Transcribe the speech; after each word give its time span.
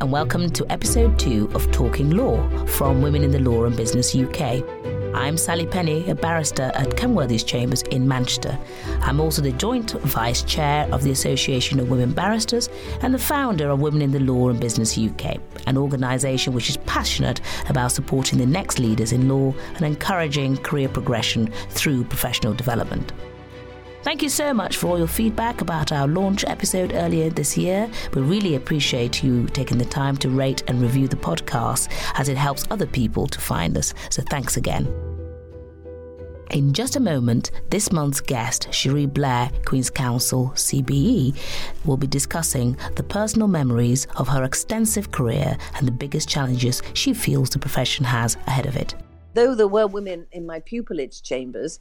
and 0.00 0.10
welcome 0.10 0.48
to 0.48 0.64
episode 0.72 1.18
two 1.18 1.50
of 1.52 1.70
Talking 1.72 2.08
Law 2.10 2.48
from 2.64 3.02
Women 3.02 3.22
in 3.22 3.30
the 3.30 3.38
Law 3.38 3.64
and 3.64 3.76
Business 3.76 4.16
UK. 4.16 4.64
I'm 5.14 5.36
Sally 5.36 5.66
Penny, 5.66 6.08
a 6.08 6.14
barrister 6.14 6.72
at 6.74 6.96
Kenworthy's 6.96 7.44
Chambers 7.44 7.82
in 7.82 8.08
Manchester. 8.08 8.58
I'm 9.02 9.20
also 9.20 9.42
the 9.42 9.52
joint 9.52 9.90
vice 9.90 10.42
chair 10.42 10.88
of 10.90 11.04
the 11.04 11.10
Association 11.10 11.78
of 11.80 11.90
Women 11.90 12.12
Barristers 12.12 12.70
and 13.02 13.12
the 13.12 13.18
founder 13.18 13.68
of 13.68 13.80
Women 13.80 14.00
in 14.00 14.10
the 14.10 14.20
Law 14.20 14.48
and 14.48 14.58
Business 14.58 14.96
UK, 14.96 15.36
an 15.66 15.76
organisation 15.76 16.54
which 16.54 16.70
is 16.70 16.78
passionate 16.78 17.42
about 17.68 17.92
supporting 17.92 18.38
the 18.38 18.46
next 18.46 18.78
leaders 18.78 19.12
in 19.12 19.28
law 19.28 19.52
and 19.74 19.82
encouraging 19.82 20.56
career 20.58 20.88
progression 20.88 21.52
through 21.68 22.04
professional 22.04 22.54
development. 22.54 23.12
Thank 24.02 24.22
you 24.22 24.30
so 24.30 24.54
much 24.54 24.78
for 24.78 24.86
all 24.86 24.98
your 24.98 25.06
feedback 25.06 25.60
about 25.60 25.92
our 25.92 26.08
launch 26.08 26.42
episode 26.46 26.94
earlier 26.94 27.28
this 27.28 27.58
year. 27.58 27.86
We 28.14 28.22
really 28.22 28.54
appreciate 28.54 29.22
you 29.22 29.46
taking 29.48 29.76
the 29.76 29.84
time 29.84 30.16
to 30.18 30.30
rate 30.30 30.62
and 30.68 30.80
review 30.80 31.06
the 31.06 31.16
podcast 31.16 31.92
as 32.14 32.30
it 32.30 32.38
helps 32.38 32.64
other 32.70 32.86
people 32.86 33.26
to 33.26 33.38
find 33.38 33.76
us. 33.76 33.92
So 34.08 34.22
thanks 34.30 34.56
again. 34.56 34.86
In 36.50 36.72
just 36.72 36.96
a 36.96 37.00
moment, 37.00 37.50
this 37.68 37.92
month's 37.92 38.22
guest, 38.22 38.72
Cherie 38.72 39.04
Blair, 39.04 39.50
Queen's 39.66 39.90
Counsel, 39.90 40.50
CBE, 40.54 41.36
will 41.84 41.98
be 41.98 42.06
discussing 42.06 42.78
the 42.96 43.02
personal 43.02 43.48
memories 43.48 44.06
of 44.16 44.28
her 44.28 44.44
extensive 44.44 45.12
career 45.12 45.58
and 45.76 45.86
the 45.86 45.92
biggest 45.92 46.26
challenges 46.26 46.82
she 46.94 47.12
feels 47.12 47.50
the 47.50 47.58
profession 47.58 48.06
has 48.06 48.36
ahead 48.46 48.64
of 48.64 48.76
it. 48.76 48.94
Though 49.34 49.54
there 49.54 49.68
were 49.68 49.86
women 49.86 50.26
in 50.32 50.46
my 50.46 50.58
pupillage 50.58 51.22
chambers, 51.22 51.78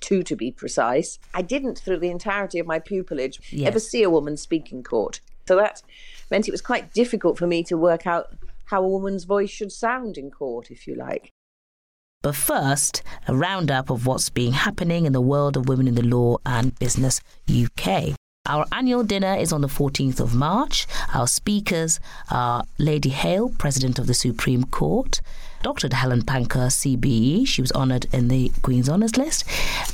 two 0.00 0.22
to 0.24 0.36
be 0.36 0.50
precise, 0.50 1.18
I 1.34 1.42
didn't, 1.42 1.78
through 1.78 1.98
the 1.98 2.10
entirety 2.10 2.58
of 2.58 2.66
my 2.66 2.78
pupillage, 2.78 3.38
Yes. 3.50 3.68
ever 3.68 3.80
see 3.80 4.02
a 4.02 4.10
woman 4.10 4.36
speak 4.36 4.72
in 4.72 4.82
court. 4.82 5.20
So 5.46 5.56
that 5.56 5.82
meant 6.30 6.48
it 6.48 6.52
was 6.52 6.60
quite 6.62 6.92
difficult 6.92 7.38
for 7.38 7.46
me 7.46 7.62
to 7.64 7.76
work 7.76 8.06
out 8.06 8.32
how 8.66 8.82
a 8.84 8.88
woman's 8.88 9.24
voice 9.24 9.50
should 9.50 9.72
sound 9.72 10.16
in 10.16 10.30
court, 10.30 10.70
if 10.70 10.86
you 10.86 10.94
like. 10.94 11.30
But 12.22 12.36
first, 12.36 13.02
a 13.26 13.34
roundup 13.34 13.90
of 13.90 14.06
what's 14.06 14.28
been 14.30 14.52
happening 14.52 15.06
in 15.06 15.12
the 15.12 15.20
world 15.20 15.56
of 15.56 15.68
women 15.68 15.88
in 15.88 15.94
the 15.94 16.02
law 16.02 16.36
and 16.44 16.78
business 16.78 17.20
UK. 17.48 18.14
Our 18.46 18.66
annual 18.72 19.02
dinner 19.02 19.34
is 19.36 19.52
on 19.52 19.60
the 19.60 19.68
14th 19.68 20.20
of 20.20 20.34
March. 20.34 20.86
Our 21.14 21.26
speakers 21.26 21.98
are 22.30 22.64
Lady 22.78 23.08
Hale, 23.10 23.48
President 23.48 23.98
of 23.98 24.06
the 24.06 24.14
Supreme 24.14 24.64
Court, 24.64 25.20
Dr. 25.62 25.94
Helen 25.94 26.22
Pankhurst, 26.22 26.82
CBE, 26.82 27.46
she 27.46 27.60
was 27.60 27.70
honoured 27.72 28.06
in 28.14 28.28
the 28.28 28.50
Queen's 28.62 28.88
Honours 28.88 29.18
List, 29.18 29.46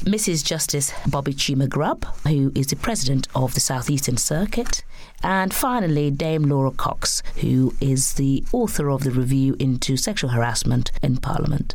Mrs. 0.04 0.44
Justice 0.44 0.92
Bobbie 1.08 1.34
Cheema-Grubb, 1.34 2.04
who 2.26 2.52
is 2.54 2.68
the 2.68 2.76
President 2.76 3.26
of 3.34 3.54
the 3.54 3.60
South 3.60 3.90
Eastern 3.90 4.16
Circuit, 4.16 4.84
and 5.24 5.52
finally 5.52 6.10
Dame 6.10 6.44
Laura 6.44 6.70
Cox, 6.70 7.20
who 7.40 7.74
is 7.80 8.14
the 8.14 8.44
author 8.52 8.88
of 8.90 9.02
the 9.02 9.10
review 9.10 9.56
into 9.58 9.96
sexual 9.96 10.30
harassment 10.30 10.92
in 11.02 11.16
Parliament. 11.16 11.74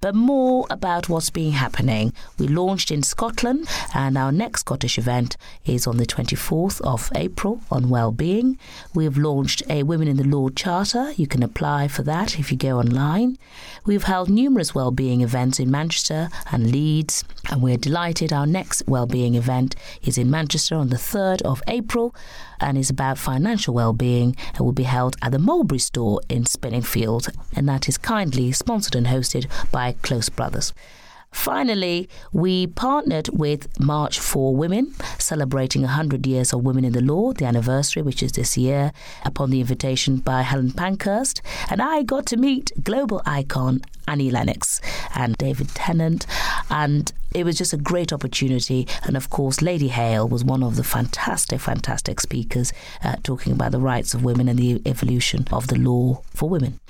But 0.00 0.14
more 0.14 0.64
about 0.70 1.08
what's 1.08 1.30
been 1.30 1.50
happening. 1.52 2.12
We 2.38 2.46
launched 2.46 2.92
in 2.92 3.02
Scotland, 3.02 3.68
and 3.92 4.16
our 4.16 4.30
next 4.30 4.60
Scottish 4.60 4.96
event 4.96 5.36
is 5.64 5.88
on 5.88 5.96
the 5.96 6.06
24th 6.06 6.80
of 6.82 7.10
April 7.16 7.62
on 7.68 7.88
well-being. 7.88 8.58
We've 8.94 9.18
launched 9.18 9.64
a 9.68 9.82
Women 9.82 10.06
in 10.06 10.16
the 10.16 10.22
Law 10.22 10.50
Charter. 10.50 11.12
You 11.16 11.26
can 11.26 11.42
apply 11.42 11.88
for 11.88 12.04
that 12.04 12.38
if 12.38 12.52
you 12.52 12.56
go 12.56 12.78
online. 12.78 13.38
We've 13.86 14.04
held 14.04 14.30
numerous 14.30 14.72
well-being 14.72 15.20
events 15.20 15.58
in 15.58 15.68
Manchester 15.68 16.28
and 16.52 16.70
Leeds, 16.70 17.24
and 17.50 17.60
we're 17.60 17.76
delighted 17.76 18.32
our 18.32 18.46
next 18.46 18.84
well-being 18.86 19.34
event 19.34 19.74
is 20.02 20.16
in 20.16 20.30
Manchester 20.30 20.76
on 20.76 20.90
the 20.90 20.96
3rd 20.96 21.42
of 21.42 21.60
April 21.66 22.14
and 22.60 22.76
is 22.76 22.90
about 22.90 23.18
financial 23.18 23.74
well-being 23.74 24.36
and 24.54 24.60
will 24.60 24.72
be 24.72 24.82
held 24.82 25.16
at 25.22 25.32
the 25.32 25.38
Mulberry 25.38 25.78
store 25.78 26.20
in 26.28 26.44
Spinningfield, 26.44 27.30
and 27.54 27.68
that 27.68 27.88
is 27.88 27.98
kindly 27.98 28.52
sponsored 28.52 28.94
and 28.94 29.06
hosted 29.06 29.46
by 29.70 29.87
Close 29.92 30.28
Brothers. 30.28 30.72
Finally, 31.30 32.08
we 32.32 32.66
partnered 32.66 33.28
with 33.32 33.68
March 33.78 34.18
for 34.18 34.56
Women, 34.56 34.94
celebrating 35.18 35.82
100 35.82 36.26
years 36.26 36.52
of 36.52 36.62
Women 36.62 36.84
in 36.84 36.92
the 36.92 37.02
Law, 37.02 37.32
the 37.32 37.44
anniversary, 37.44 38.02
which 38.02 38.22
is 38.22 38.32
this 38.32 38.56
year, 38.56 38.92
upon 39.24 39.50
the 39.50 39.60
invitation 39.60 40.16
by 40.16 40.42
Helen 40.42 40.72
Pankhurst. 40.72 41.42
And 41.68 41.82
I 41.82 42.02
got 42.02 42.24
to 42.26 42.36
meet 42.36 42.72
global 42.82 43.20
icon 43.26 43.82
Annie 44.06 44.30
Lennox 44.30 44.80
and 45.14 45.36
David 45.36 45.68
Tennant. 45.74 46.26
And 46.70 47.12
it 47.34 47.44
was 47.44 47.58
just 47.58 47.72
a 47.72 47.76
great 47.76 48.12
opportunity. 48.12 48.86
And 49.04 49.16
of 49.16 49.30
course, 49.30 49.62
Lady 49.62 49.88
Hale 49.88 50.28
was 50.28 50.44
one 50.44 50.62
of 50.62 50.76
the 50.76 50.84
fantastic, 50.84 51.60
fantastic 51.60 52.20
speakers 52.20 52.72
uh, 53.04 53.16
talking 53.22 53.52
about 53.52 53.72
the 53.72 53.80
rights 53.80 54.14
of 54.14 54.24
women 54.24 54.48
and 54.48 54.58
the 54.58 54.82
evolution 54.86 55.46
of 55.52 55.68
the 55.68 55.78
law 55.78 56.22
for 56.34 56.48
women. 56.48 56.80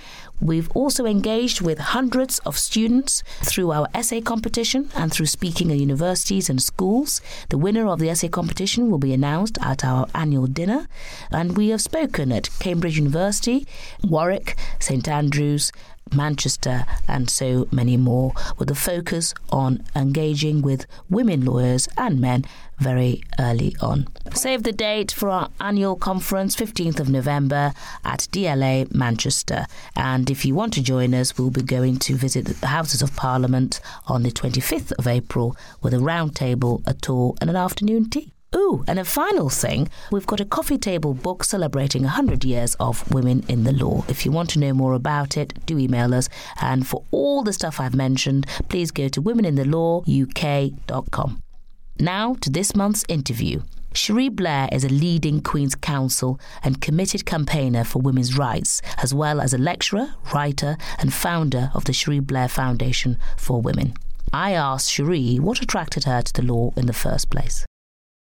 We've 0.41 0.71
also 0.71 1.05
engaged 1.05 1.61
with 1.61 1.79
hundreds 1.79 2.39
of 2.41 2.57
students 2.57 3.25
through 3.43 3.73
our 3.73 3.89
essay 3.93 4.21
competition 4.21 4.89
and 4.95 5.13
through 5.13 5.27
speaking 5.27 5.73
at 5.73 5.79
universities 5.79 6.49
and 6.49 6.63
schools. 6.63 7.21
The 7.49 7.59
winner 7.59 7.89
of 7.89 7.99
the 7.99 8.09
essay 8.09 8.29
competition 8.29 8.89
will 8.89 8.99
be 8.99 9.13
announced 9.13 9.59
at 9.61 9.85
our 9.85 10.07
annual 10.15 10.47
dinner. 10.47 10.87
And 11.33 11.57
we 11.57 11.71
have 11.71 11.81
spoken 11.81 12.31
at 12.31 12.51
Cambridge 12.61 12.99
University, 12.99 13.67
Warwick, 14.05 14.57
St 14.79 15.09
Andrews, 15.09 15.73
Manchester, 16.15 16.85
and 17.07 17.29
so 17.31 17.69
many 17.71 17.97
more, 17.97 18.33
with 18.59 18.71
a 18.71 18.75
focus 18.75 19.35
on 19.51 19.85
engaging 19.95 20.63
with 20.63 20.87
women 21.09 21.45
lawyers 21.45 21.89
and 21.97 22.21
men 22.21 22.45
very 22.79 23.23
early 23.39 23.75
on. 23.81 24.07
Save 24.35 24.63
the 24.63 24.73
date 24.73 25.11
for 25.11 25.31
our 25.31 25.51
annual 25.61 25.97
conference, 25.97 26.55
15th 26.55 27.01
of 27.01 27.09
November 27.09 27.73
at 28.05 28.29
DLA 28.31 28.93
Manchester. 28.95 29.67
And 29.97 30.31
if 30.31 30.45
you 30.45 30.55
want 30.55 30.73
to 30.75 30.83
join 30.83 31.15
us, 31.15 31.37
we'll 31.37 31.51
be 31.51 31.63
going 31.63 31.99
to 32.01 32.15
visit 32.15 32.47
the 32.47 32.67
Houses 32.69 33.03
of 33.03 33.17
Parliament 33.17 33.81
on 34.07 34.23
the 34.23 34.31
25th 34.31 34.93
of 34.93 35.07
April 35.07 35.57
with 35.83 35.95
a 35.95 35.99
round 35.99 36.37
table, 36.37 36.83
a 36.87 36.95
tour, 36.95 37.35
and 37.41 37.51
an 37.51 37.57
afternoon 37.57 38.11
tea. 38.11 38.33
Ooh, 38.57 38.83
and 38.89 38.99
a 38.99 39.05
final 39.05 39.51
thing, 39.51 39.91
we've 40.11 40.27
got 40.27 40.41
a 40.41 40.47
coffee 40.47 40.79
table 40.79 41.13
book 41.13 41.45
celebrating 41.45 42.05
100 42.05 42.45
years 42.45 42.75
of 42.77 43.09
women 43.13 43.45
in 43.47 43.65
the 43.65 43.73
law. 43.73 44.05
If 44.09 44.25
you 44.25 44.33
want 44.33 44.49
to 44.51 44.59
know 44.59 44.73
more 44.73 44.95
about 44.95 45.37
it, 45.37 45.67
do 45.67 45.79
email 45.79 46.15
us. 46.15 46.31
And 46.61 46.87
for 46.87 47.05
all 47.11 47.43
the 47.43 47.53
stuff 47.53 47.79
I've 47.79 47.95
mentioned, 47.95 48.47
please 48.71 48.91
go 48.91 49.09
to 49.09 49.21
womeninthelawuk.com. 49.21 51.43
Now 52.01 52.35
to 52.41 52.51
this 52.51 52.75
month's 52.75 53.05
interview. 53.09 53.63
Cherie 53.93 54.29
Blair 54.29 54.69
is 54.71 54.85
a 54.85 54.89
leading 54.89 55.43
Queen's 55.43 55.75
Counsel 55.75 56.39
and 56.63 56.81
committed 56.81 57.27
campaigner 57.27 57.85
for 57.85 58.01
women's 58.01 58.39
rights, 58.39 58.81
as 59.03 59.13
well 59.13 59.41
as 59.41 59.53
a 59.53 59.59
lecturer, 59.59 60.15
writer, 60.33 60.77
and 60.99 61.13
founder 61.13 61.71
of 61.75 61.85
the 61.85 61.93
Cherie 61.93 62.21
Blair 62.21 62.49
Foundation 62.49 63.19
for 63.37 63.61
Women. 63.61 63.95
I 64.33 64.53
asked 64.53 64.91
Cherie 64.91 65.39
what 65.39 65.61
attracted 65.61 66.05
her 66.05 66.23
to 66.23 66.33
the 66.33 66.43
law 66.43 66.73
in 66.77 66.87
the 66.87 66.93
first 66.93 67.31
place. 67.31 67.67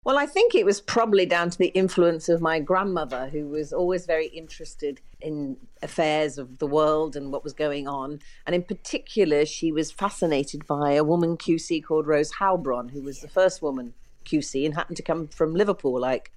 Well, 0.06 0.18
I 0.18 0.26
think 0.26 0.54
it 0.54 0.64
was 0.64 0.80
probably 0.80 1.26
down 1.26 1.50
to 1.50 1.58
the 1.58 1.72
influence 1.74 2.28
of 2.28 2.40
my 2.40 2.60
grandmother, 2.60 3.28
who 3.28 3.48
was 3.48 3.72
always 3.72 4.06
very 4.06 4.28
interested 4.28 5.00
in 5.20 5.56
affairs 5.82 6.38
of 6.38 6.58
the 6.58 6.66
world 6.68 7.16
and 7.16 7.32
what 7.32 7.42
was 7.42 7.52
going 7.52 7.88
on. 7.88 8.20
And 8.46 8.54
in 8.54 8.62
particular, 8.62 9.44
she 9.44 9.72
was 9.72 9.90
fascinated 9.90 10.64
by 10.64 10.92
a 10.92 11.02
woman 11.02 11.36
QC 11.36 11.82
called 11.82 12.06
Rose 12.06 12.34
Heilbron, 12.34 12.92
who 12.92 13.02
was 13.02 13.18
the 13.18 13.26
first 13.26 13.60
woman 13.60 13.94
QC 14.24 14.64
and 14.64 14.76
happened 14.76 14.96
to 14.98 15.02
come 15.02 15.26
from 15.26 15.56
Liverpool, 15.56 15.98
like 16.00 16.30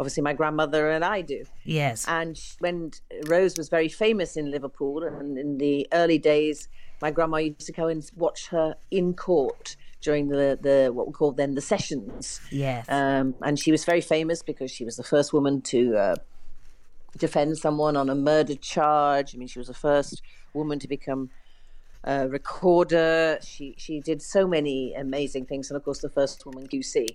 obviously 0.00 0.24
my 0.24 0.32
grandmother 0.32 0.90
and 0.90 1.04
I 1.04 1.20
do. 1.20 1.44
Yes. 1.62 2.04
And 2.08 2.36
when 2.58 2.90
Rose 3.28 3.56
was 3.56 3.68
very 3.68 3.88
famous 3.88 4.36
in 4.36 4.50
Liverpool, 4.50 5.04
and 5.04 5.38
in 5.38 5.58
the 5.58 5.86
early 5.92 6.18
days, 6.18 6.66
my 7.00 7.12
grandma 7.12 7.36
used 7.36 7.60
to 7.60 7.72
go 7.72 7.86
and 7.86 8.10
watch 8.16 8.48
her 8.48 8.74
in 8.90 9.14
court 9.14 9.76
during 10.00 10.28
the, 10.28 10.58
the 10.60 10.90
what 10.92 11.06
we 11.06 11.12
called 11.12 11.36
then 11.36 11.54
the 11.54 11.60
sessions. 11.60 12.40
Yes. 12.50 12.86
Um, 12.88 13.34
and 13.42 13.58
she 13.58 13.72
was 13.72 13.84
very 13.84 14.00
famous 14.00 14.42
because 14.42 14.70
she 14.70 14.84
was 14.84 14.96
the 14.96 15.02
first 15.04 15.32
woman 15.32 15.60
to 15.62 15.96
uh, 15.96 16.16
defend 17.16 17.58
someone 17.58 17.96
on 17.96 18.08
a 18.08 18.14
murder 18.14 18.54
charge. 18.54 19.34
I 19.34 19.38
mean, 19.38 19.48
she 19.48 19.58
was 19.58 19.68
the 19.68 19.74
first 19.74 20.22
woman 20.54 20.78
to 20.78 20.88
become 20.88 21.30
a 22.04 22.28
recorder. 22.28 23.38
She 23.42 23.74
she 23.78 24.00
did 24.00 24.22
so 24.22 24.46
many 24.46 24.94
amazing 24.94 25.46
things, 25.46 25.70
and 25.70 25.76
of 25.76 25.84
course, 25.84 26.00
the 26.00 26.10
first 26.10 26.44
woman 26.46 26.66
QC. 26.68 27.06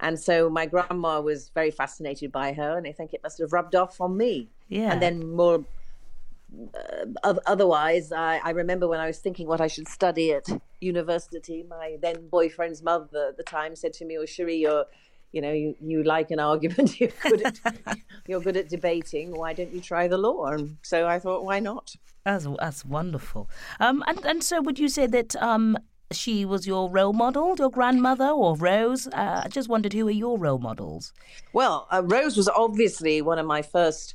And 0.00 0.18
so 0.18 0.48
my 0.48 0.66
grandma 0.66 1.20
was 1.20 1.50
very 1.54 1.72
fascinated 1.72 2.30
by 2.30 2.52
her, 2.52 2.78
and 2.78 2.86
I 2.86 2.92
think 2.92 3.14
it 3.14 3.20
must 3.22 3.38
have 3.38 3.52
rubbed 3.52 3.74
off 3.74 4.00
on 4.00 4.16
me. 4.16 4.48
Yeah. 4.68 4.92
And 4.92 5.02
then 5.02 5.34
more 5.34 5.64
otherwise, 7.22 8.12
I, 8.12 8.40
I 8.42 8.50
remember 8.50 8.88
when 8.88 9.00
I 9.00 9.06
was 9.06 9.18
thinking 9.18 9.46
what 9.46 9.60
I 9.60 9.66
should 9.66 9.88
study 9.88 10.32
at 10.32 10.46
university, 10.80 11.64
my 11.68 11.96
then 12.00 12.28
boyfriend's 12.28 12.82
mother 12.82 13.28
at 13.28 13.36
the 13.36 13.42
time 13.42 13.76
said 13.76 13.92
to 13.94 14.04
me, 14.04 14.18
"Oh, 14.18 14.26
Cherie, 14.26 14.56
you're, 14.56 14.86
you 15.32 15.40
know, 15.40 15.52
you, 15.52 15.76
you 15.80 16.02
like 16.02 16.30
an 16.30 16.40
argument. 16.40 17.00
You're 17.00 17.10
good 17.22 17.42
at 17.42 17.60
you're 18.26 18.40
good 18.40 18.56
at 18.56 18.68
debating. 18.68 19.36
Why 19.36 19.52
don't 19.52 19.72
you 19.72 19.80
try 19.80 20.08
the 20.08 20.18
law?" 20.18 20.46
And 20.46 20.78
so 20.82 21.06
I 21.06 21.18
thought, 21.18 21.44
why 21.44 21.60
not? 21.60 21.94
That's 22.24 22.46
that's 22.58 22.84
wonderful. 22.84 23.50
Um, 23.78 24.02
and 24.06 24.24
and 24.24 24.42
so 24.42 24.62
would 24.62 24.78
you 24.78 24.88
say 24.88 25.06
that 25.06 25.36
um 25.36 25.76
she 26.10 26.44
was 26.44 26.66
your 26.66 26.90
role 26.90 27.12
model, 27.12 27.54
your 27.58 27.70
grandmother 27.70 28.28
or 28.28 28.56
Rose? 28.56 29.06
Uh, 29.08 29.42
I 29.44 29.48
just 29.48 29.68
wondered 29.68 29.92
who 29.92 30.08
are 30.08 30.10
your 30.10 30.38
role 30.38 30.58
models? 30.58 31.12
Well, 31.52 31.86
uh, 31.92 32.02
Rose 32.04 32.36
was 32.36 32.48
obviously 32.48 33.20
one 33.20 33.38
of 33.38 33.46
my 33.46 33.60
first 33.62 34.14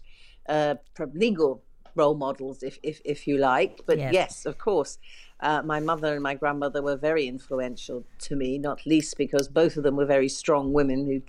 uh, 0.50 0.75
legal 1.13 1.63
role 1.95 2.16
models, 2.16 2.63
if, 2.63 2.78
if, 2.84 3.01
if 3.06 3.28
you 3.28 3.38
like. 3.38 3.81
But 3.86 3.98
yes, 3.98 4.13
yes 4.13 4.45
of 4.45 4.57
course, 4.57 4.98
uh, 5.40 5.62
my 5.63 5.80
mother 5.80 6.13
and 6.13 6.24
my 6.24 6.36
grandmother 6.36 6.81
were 6.81 6.95
very 6.95 7.28
influential 7.28 8.06
to 8.19 8.36
me, 8.36 8.57
not 8.57 8.86
least 8.86 9.18
because 9.18 9.48
both 9.48 9.78
of 9.78 9.84
them 9.84 9.95
were 9.95 10.06
very 10.06 10.30
strong 10.30 10.74
women 10.74 11.06
who 11.06 11.22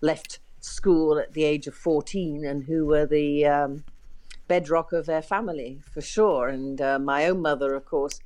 left 0.00 0.38
school 0.60 1.18
at 1.18 1.34
the 1.34 1.44
age 1.44 1.66
of 1.66 1.74
14 1.74 2.44
and 2.44 2.64
who 2.64 2.86
were 2.86 3.06
the 3.06 3.46
um, 3.46 3.84
bedrock 4.46 4.92
of 4.92 5.06
their 5.06 5.22
family, 5.22 5.80
for 5.92 6.00
sure. 6.00 6.48
And 6.48 6.80
uh, 6.80 6.98
my 6.98 7.26
own 7.26 7.42
mother, 7.42 7.74
of 7.74 7.84
course, 7.84 8.20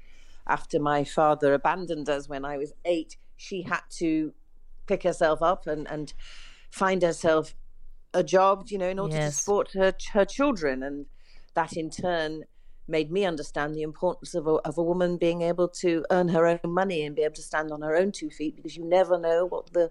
after 0.47 0.79
my 0.79 1.05
father 1.05 1.55
abandoned 1.55 2.09
us 2.09 2.29
when 2.29 2.45
I 2.45 2.57
was 2.59 2.73
eight, 2.85 3.17
she 3.37 3.63
had 3.63 3.83
to 3.99 4.33
pick 4.87 5.03
herself 5.03 5.43
up 5.43 5.67
and, 5.67 5.89
and 5.89 6.13
find 6.71 7.03
herself 7.03 7.55
a 8.15 8.23
job, 8.23 8.67
you 8.69 8.79
know, 8.79 8.89
in 8.89 8.99
order 8.99 9.17
yes. 9.17 9.37
to 9.37 9.43
support 9.43 9.73
her 9.73 9.95
her 10.13 10.25
children, 10.25 10.83
and 10.83 11.07
that 11.55 11.77
in 11.77 11.91
turn 11.91 12.45
made 12.89 13.11
me 13.11 13.25
understand 13.25 13.75
the 13.75 13.83
importance 13.83 14.35
of 14.35 14.47
a, 14.47 14.51
of 14.51 14.77
a 14.77 14.83
woman 14.83 15.17
being 15.17 15.43
able 15.43 15.69
to 15.69 16.05
earn 16.11 16.29
her 16.29 16.47
own 16.47 16.61
money 16.65 17.05
and 17.05 17.15
be 17.15 17.23
able 17.23 17.35
to 17.35 17.43
stand 17.43 17.71
on 17.71 17.81
her 17.81 17.97
own 17.97 18.13
two 18.13 18.31
feet 18.31 18.57
because 18.57 18.77
you 18.77 18.85
never 18.85 19.19
know 19.19 19.47
what 19.47 19.73
the 19.73 19.91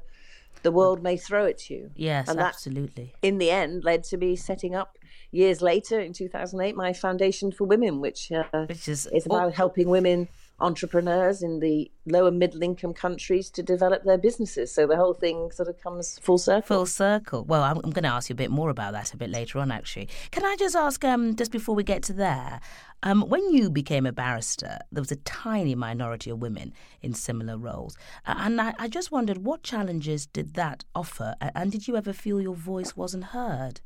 the 0.64 0.72
world 0.72 1.02
may 1.02 1.18
throw 1.18 1.46
at 1.46 1.70
you. 1.70 1.92
Yes, 1.96 2.28
and 2.28 2.40
absolutely. 2.40 3.14
in 3.22 3.38
the 3.38 3.50
end, 3.50 3.84
led 3.84 4.04
to 4.06 4.18
me 4.18 4.36
setting 4.36 4.76
up 4.76 4.98
years 5.32 5.62
later 5.62 6.00
in 6.00 6.14
2008 6.14 6.76
my 6.76 6.94
Foundation 6.94 7.52
for 7.52 7.66
Women, 7.66 8.00
which, 8.00 8.32
uh, 8.32 8.66
which 8.66 8.88
is, 8.88 9.08
is 9.08 9.26
about 9.26 9.48
oh. 9.48 9.52
helping 9.52 9.90
women 9.90 10.28
entrepreneurs 10.62 11.42
in 11.42 11.60
the 11.60 11.92
lower 12.06 12.32
middle 12.32 12.64
income 12.64 12.94
countries 12.94 13.50
to 13.52 13.64
develop 13.64 14.04
their 14.04 14.18
businesses. 14.18 14.72
So 14.74 14.88
the 14.88 14.96
whole 14.96 15.14
thing 15.14 15.52
sort 15.52 15.68
of 15.68 15.82
comes 15.82 16.20
full 16.20 16.38
circle. 16.38 16.78
Full 16.78 16.86
circle. 16.86 17.44
Well, 17.44 17.64
I'm, 17.64 17.78
I'm 17.84 17.92
going 17.92 18.04
to 18.04 18.10
ask 18.10 18.30
you 18.30 18.34
a 18.34 18.38
bit 18.38 18.52
more 18.52 18.70
about 18.70 18.94
that 18.94 19.14
a 19.14 19.18
bit 19.18 19.30
later 19.30 19.60
on, 19.60 19.72
actually. 19.72 20.08
Can 20.32 20.46
I 20.46 20.56
just 20.58 20.76
ask, 20.76 21.04
um, 21.04 21.36
just 21.36 21.52
before 21.52 21.76
we 21.76 21.84
get 21.84 22.04
to 22.04 22.14
there, 22.14 22.62
um, 23.04 23.24
when 23.24 23.52
you 23.52 23.70
became 23.70 24.06
a 24.06 24.12
barrister, 24.12 24.78
there 24.92 25.02
was 25.02 25.12
a 25.12 25.18
tiny 25.18 25.76
minority 25.76 26.30
of 26.30 26.40
women 26.40 26.74
in 27.02 27.14
similar 27.14 27.58
roles. 27.58 27.98
Uh, 28.26 28.36
and 28.38 28.62
I, 28.62 28.74
I 28.78 28.88
just 28.88 29.12
wondered 29.12 29.40
what 29.40 29.64
challenges 29.64 30.28
did 30.28 30.54
that 30.54 30.86
offer? 30.94 31.36
And 31.42 31.72
did 31.72 31.88
you 31.88 31.98
ever 31.98 32.14
feel 32.14 32.40
your 32.40 32.56
voice 32.56 32.96
wasn't 32.96 33.26
heard? 33.26 33.82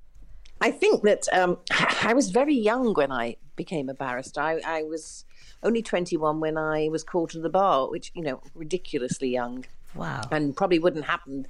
I 0.62 0.72
think 0.72 1.04
that 1.04 1.28
um, 1.32 1.58
I 2.02 2.14
was 2.14 2.32
very 2.32 2.56
young 2.56 2.94
when 2.94 3.12
I 3.12 3.38
became 3.56 3.90
a 3.90 3.94
barrister. 3.94 4.42
I, 4.42 4.60
I 4.66 4.84
was 4.84 5.26
only 5.66 5.82
21 5.82 6.40
when 6.40 6.58
I 6.58 6.90
was 6.90 7.04
called 7.04 7.32
to 7.32 7.40
the 7.40 7.50
bar, 7.50 7.90
which, 7.90 8.12
you 8.14 8.22
know, 8.22 8.42
ridiculously 8.54 9.30
young. 9.30 9.66
Wow. 9.96 10.22
And 10.32 10.56
probably 10.56 10.80
wouldn't 10.80 11.06
happen 11.06 11.48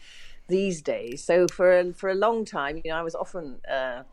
these 0.48 0.82
days. 0.82 1.24
So 1.24 1.48
for 1.48 1.78
a, 1.78 1.94
for 1.94 2.10
a 2.10 2.16
long 2.16 2.46
time, 2.46 2.82
you 2.84 2.92
know, 2.92 2.98
I 2.98 3.02
was 3.02 3.16
often 3.16 3.58
uh, 3.70 4.04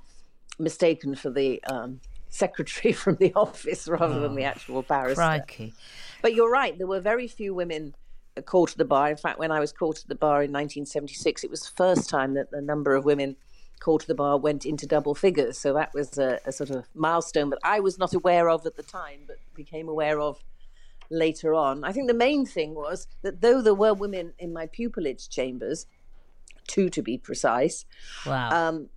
mistaken 0.58 1.14
for 1.14 1.30
the 1.30 1.62
um, 1.64 2.00
secretary 2.28 2.92
from 3.02 3.16
the 3.16 3.32
office 3.34 3.86
rather 3.88 4.14
oh, 4.14 4.20
than 4.20 4.34
the 4.34 4.44
oh, 4.44 4.48
actual 4.48 4.82
barrister. 4.82 5.22
Crikey. 5.22 5.72
But 6.20 6.34
you're 6.34 6.50
right, 6.50 6.76
there 6.76 6.86
were 6.86 7.00
very 7.00 7.28
few 7.28 7.54
women 7.54 7.94
called 8.44 8.70
to 8.70 8.78
the 8.78 8.84
bar. 8.84 9.10
In 9.10 9.16
fact, 9.16 9.38
when 9.38 9.52
I 9.52 9.60
was 9.60 9.72
called 9.72 9.96
to 9.96 10.08
the 10.08 10.14
bar 10.14 10.42
in 10.42 10.50
1976, 10.50 11.44
it 11.44 11.50
was 11.50 11.62
the 11.62 11.76
first 11.76 12.08
time 12.08 12.34
that 12.34 12.50
the 12.50 12.60
number 12.60 12.94
of 12.94 13.04
women– 13.04 13.36
called 13.82 14.00
to 14.00 14.06
the 14.06 14.14
bar 14.14 14.38
went 14.38 14.64
into 14.64 14.86
double 14.86 15.14
figures. 15.14 15.58
So 15.58 15.74
that 15.74 15.92
was 15.92 16.16
a, 16.16 16.38
a 16.46 16.52
sort 16.52 16.70
of 16.70 16.86
milestone 16.94 17.50
that 17.50 17.58
I 17.64 17.80
was 17.80 17.98
not 17.98 18.14
aware 18.14 18.48
of 18.48 18.64
at 18.64 18.76
the 18.76 18.82
time, 18.82 19.20
but 19.26 19.36
became 19.54 19.88
aware 19.88 20.20
of 20.20 20.42
later 21.10 21.52
on. 21.52 21.84
I 21.84 21.92
think 21.92 22.06
the 22.06 22.14
main 22.14 22.46
thing 22.46 22.74
was 22.74 23.08
that 23.22 23.40
though 23.40 23.60
there 23.60 23.74
were 23.74 23.92
women 23.92 24.34
in 24.38 24.52
my 24.52 24.66
pupillage 24.66 25.28
chambers, 25.28 25.86
two 26.68 26.88
to 26.90 27.02
be 27.02 27.18
precise, 27.18 27.84
wow. 28.24 28.50
Um, 28.50 28.88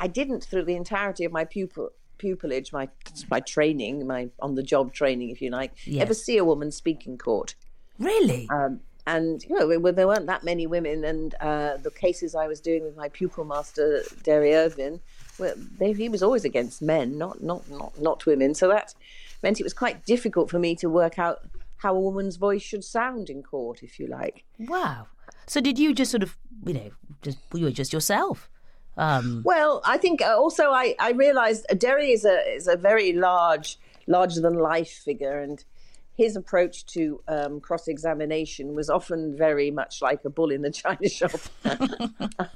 I 0.00 0.08
didn't 0.08 0.44
through 0.44 0.64
the 0.64 0.74
entirety 0.74 1.24
of 1.24 1.32
my 1.32 1.44
pupil 1.44 1.90
pupillage, 2.18 2.72
my 2.72 2.88
my 3.30 3.40
training, 3.40 4.06
my 4.06 4.28
on 4.40 4.56
the 4.56 4.62
job 4.62 4.92
training, 4.92 5.30
if 5.30 5.40
you 5.40 5.50
like, 5.50 5.72
yes. 5.84 6.02
ever 6.02 6.14
see 6.14 6.36
a 6.36 6.44
woman 6.44 6.70
speak 6.72 7.06
in 7.06 7.16
court. 7.16 7.54
Really? 7.98 8.48
Um, 8.50 8.80
and 9.06 9.42
you 9.44 9.58
know 9.58 9.92
there 9.92 10.06
weren't 10.06 10.26
that 10.26 10.44
many 10.44 10.66
women. 10.66 11.04
And 11.04 11.34
uh, 11.40 11.76
the 11.76 11.90
cases 11.90 12.34
i 12.34 12.46
was 12.46 12.60
doing 12.60 12.84
with 12.84 12.96
my 12.96 13.08
pupil 13.08 13.44
master 13.44 14.02
Derry 14.22 14.54
Irvine 14.54 15.00
well, 15.38 15.54
they, 15.78 15.92
he 15.92 16.08
was 16.08 16.22
always 16.22 16.44
against 16.44 16.82
men 16.82 17.18
not, 17.18 17.42
not 17.42 17.68
not 17.70 18.00
not 18.00 18.26
women. 18.26 18.54
So 18.54 18.68
that 18.68 18.94
meant 19.42 19.60
it 19.60 19.64
was 19.64 19.74
quite 19.74 20.04
difficult 20.04 20.50
for 20.50 20.58
me 20.58 20.74
to 20.76 20.88
work 20.88 21.18
out 21.18 21.40
how 21.78 21.94
a 21.94 22.00
woman's 22.00 22.36
voice 22.36 22.62
should 22.62 22.84
sound 22.84 23.28
in 23.28 23.42
court 23.42 23.82
if 23.82 23.98
you 23.98 24.06
like. 24.06 24.44
Wow. 24.58 25.06
So 25.46 25.60
did 25.60 25.78
you 25.78 25.94
just 25.94 26.10
sort 26.10 26.22
of 26.22 26.36
you 26.64 26.74
know 26.74 26.90
just 27.22 27.38
you 27.54 27.64
were 27.64 27.70
just 27.70 27.92
yourself? 27.92 28.48
Um... 28.94 29.40
well 29.42 29.80
i 29.86 29.96
think 29.96 30.20
uh, 30.20 30.36
also 30.36 30.64
i 30.64 30.94
i 31.00 31.12
realized 31.12 31.64
derry 31.78 32.10
is 32.10 32.26
a 32.26 32.40
is 32.54 32.68
a 32.68 32.76
very 32.76 33.14
large 33.14 33.78
larger 34.06 34.40
than 34.40 34.54
life 34.54 34.90
figure. 34.90 35.40
And 35.40 35.64
his 36.14 36.36
approach 36.36 36.84
to 36.86 37.20
um, 37.28 37.60
cross 37.60 37.88
examination 37.88 38.74
was 38.74 38.90
often 38.90 39.36
very 39.36 39.70
much 39.70 40.02
like 40.02 40.24
a 40.24 40.30
bull 40.30 40.50
in 40.50 40.62
the 40.62 40.70
china 40.82 41.08
shop. 41.08 41.40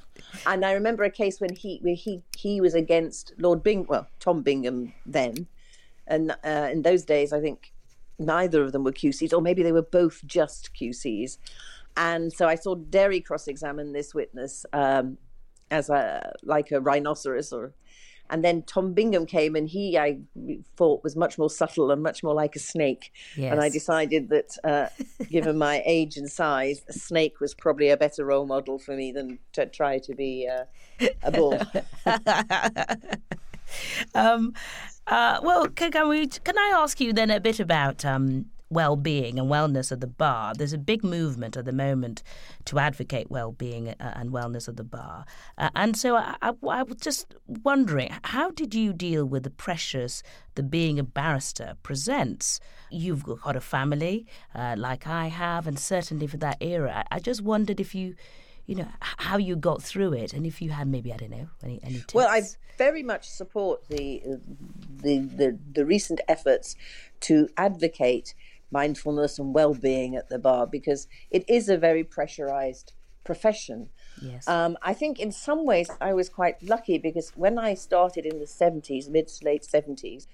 and 0.46 0.64
I 0.64 0.72
remember 0.72 1.04
a 1.04 1.10
case 1.10 1.40
when 1.40 1.54
he 1.54 1.78
where 1.82 1.94
he 1.94 2.22
he 2.36 2.60
was 2.60 2.74
against 2.74 3.32
Lord 3.38 3.62
Bing, 3.62 3.86
well 3.88 4.08
Tom 4.20 4.42
Bingham 4.42 4.92
then, 5.04 5.46
and 6.06 6.36
uh, 6.44 6.68
in 6.70 6.82
those 6.82 7.04
days 7.04 7.32
I 7.32 7.40
think 7.40 7.72
neither 8.18 8.62
of 8.62 8.72
them 8.72 8.84
were 8.84 8.92
QCs, 8.92 9.32
or 9.32 9.40
maybe 9.40 9.62
they 9.62 9.72
were 9.72 9.82
both 9.82 10.22
just 10.26 10.70
QCs. 10.74 11.38
And 11.96 12.32
so 12.32 12.46
I 12.46 12.54
saw 12.56 12.74
Derry 12.74 13.20
cross 13.20 13.48
examine 13.48 13.92
this 13.92 14.14
witness 14.14 14.66
um, 14.72 15.16
as 15.70 15.88
a 15.88 16.32
like 16.42 16.72
a 16.72 16.80
rhinoceros 16.80 17.52
or 17.52 17.72
and 18.30 18.44
then 18.44 18.62
Tom 18.62 18.92
Bingham 18.92 19.26
came, 19.26 19.56
and 19.56 19.68
he, 19.68 19.98
I 19.98 20.18
thought, 20.76 21.04
was 21.04 21.16
much 21.16 21.38
more 21.38 21.50
subtle 21.50 21.90
and 21.90 22.02
much 22.02 22.22
more 22.22 22.34
like 22.34 22.56
a 22.56 22.58
snake. 22.58 23.12
Yes. 23.36 23.52
And 23.52 23.60
I 23.60 23.68
decided 23.68 24.28
that, 24.30 24.56
uh, 24.64 24.88
given 25.30 25.58
my 25.58 25.82
age 25.86 26.16
and 26.16 26.30
size, 26.30 26.82
a 26.88 26.92
snake 26.92 27.40
was 27.40 27.54
probably 27.54 27.90
a 27.90 27.96
better 27.96 28.24
role 28.24 28.46
model 28.46 28.78
for 28.78 28.96
me 28.96 29.12
than 29.12 29.38
to 29.52 29.66
try 29.66 29.98
to 29.98 30.14
be 30.14 30.48
uh, 30.48 30.64
a 31.22 31.30
bull. 31.30 31.60
um, 34.14 34.54
uh, 35.06 35.40
well, 35.42 35.68
can, 35.68 35.92
can, 35.92 36.08
we? 36.08 36.26
Can 36.26 36.58
I 36.58 36.72
ask 36.76 37.00
you 37.00 37.12
then 37.12 37.30
a 37.30 37.40
bit 37.40 37.60
about 37.60 38.04
um, 38.04 38.46
well-being 38.70 39.38
and 39.38 39.48
wellness 39.48 39.92
at 39.92 40.00
the 40.00 40.06
bar. 40.06 40.54
There's 40.54 40.72
a 40.72 40.78
big 40.78 41.04
movement 41.04 41.56
at 41.56 41.64
the 41.64 41.72
moment 41.72 42.22
to 42.66 42.78
advocate 42.78 43.30
well-being 43.30 43.88
uh, 43.88 43.94
and 44.16 44.30
wellness 44.30 44.68
at 44.68 44.76
the 44.76 44.84
bar. 44.84 45.24
Uh, 45.56 45.70
and 45.74 45.96
so 45.96 46.16
I, 46.16 46.36
I, 46.42 46.52
I, 46.68 46.82
was 46.82 46.98
just 47.00 47.34
wondering, 47.46 48.10
how 48.24 48.50
did 48.50 48.74
you 48.74 48.92
deal 48.92 49.24
with 49.24 49.44
the 49.44 49.50
pressures 49.50 50.22
that 50.56 50.64
being 50.64 50.98
a 50.98 51.04
barrister 51.04 51.76
presents? 51.82 52.60
You've 52.90 53.22
got 53.22 53.56
a 53.56 53.60
family 53.60 54.26
uh, 54.54 54.74
like 54.76 55.06
I 55.06 55.28
have, 55.28 55.66
and 55.66 55.78
certainly 55.78 56.26
for 56.26 56.38
that 56.38 56.58
era, 56.60 57.04
I, 57.10 57.20
just 57.20 57.42
wondered 57.42 57.80
if 57.80 57.94
you 57.94 58.14
you 58.66 58.74
know 58.74 58.88
how 59.00 59.36
you 59.36 59.54
got 59.54 59.80
through 59.80 60.12
it 60.12 60.32
and 60.32 60.44
if 60.44 60.60
you 60.60 60.70
had 60.70 60.88
maybe 60.88 61.12
i 61.12 61.16
don't 61.16 61.30
know 61.30 61.48
any, 61.62 61.78
any 61.84 61.98
tips. 61.98 62.14
well 62.14 62.28
i 62.28 62.42
very 62.76 63.02
much 63.02 63.28
support 63.28 63.86
the, 63.88 64.22
the 65.02 65.18
the 65.18 65.58
the 65.72 65.84
recent 65.84 66.20
efforts 66.28 66.76
to 67.20 67.48
advocate 67.56 68.34
mindfulness 68.70 69.38
and 69.38 69.54
well-being 69.54 70.16
at 70.16 70.28
the 70.28 70.38
bar 70.38 70.66
because 70.66 71.06
it 71.30 71.44
is 71.48 71.68
a 71.68 71.78
very 71.78 72.04
pressurized 72.04 72.92
profession. 73.24 73.88
Yes. 74.22 74.46
Um, 74.48 74.76
I 74.82 74.94
think 74.94 75.18
in 75.18 75.32
some 75.32 75.66
ways 75.66 75.90
I 76.00 76.14
was 76.14 76.28
quite 76.28 76.62
lucky 76.62 76.98
because 76.98 77.32
when 77.34 77.58
I 77.58 77.74
started 77.74 78.24
in 78.24 78.38
the 78.38 78.46
70s, 78.46 79.08
mid 79.08 79.28
to 79.28 79.44
late 79.44 79.62
70s, 79.62 80.26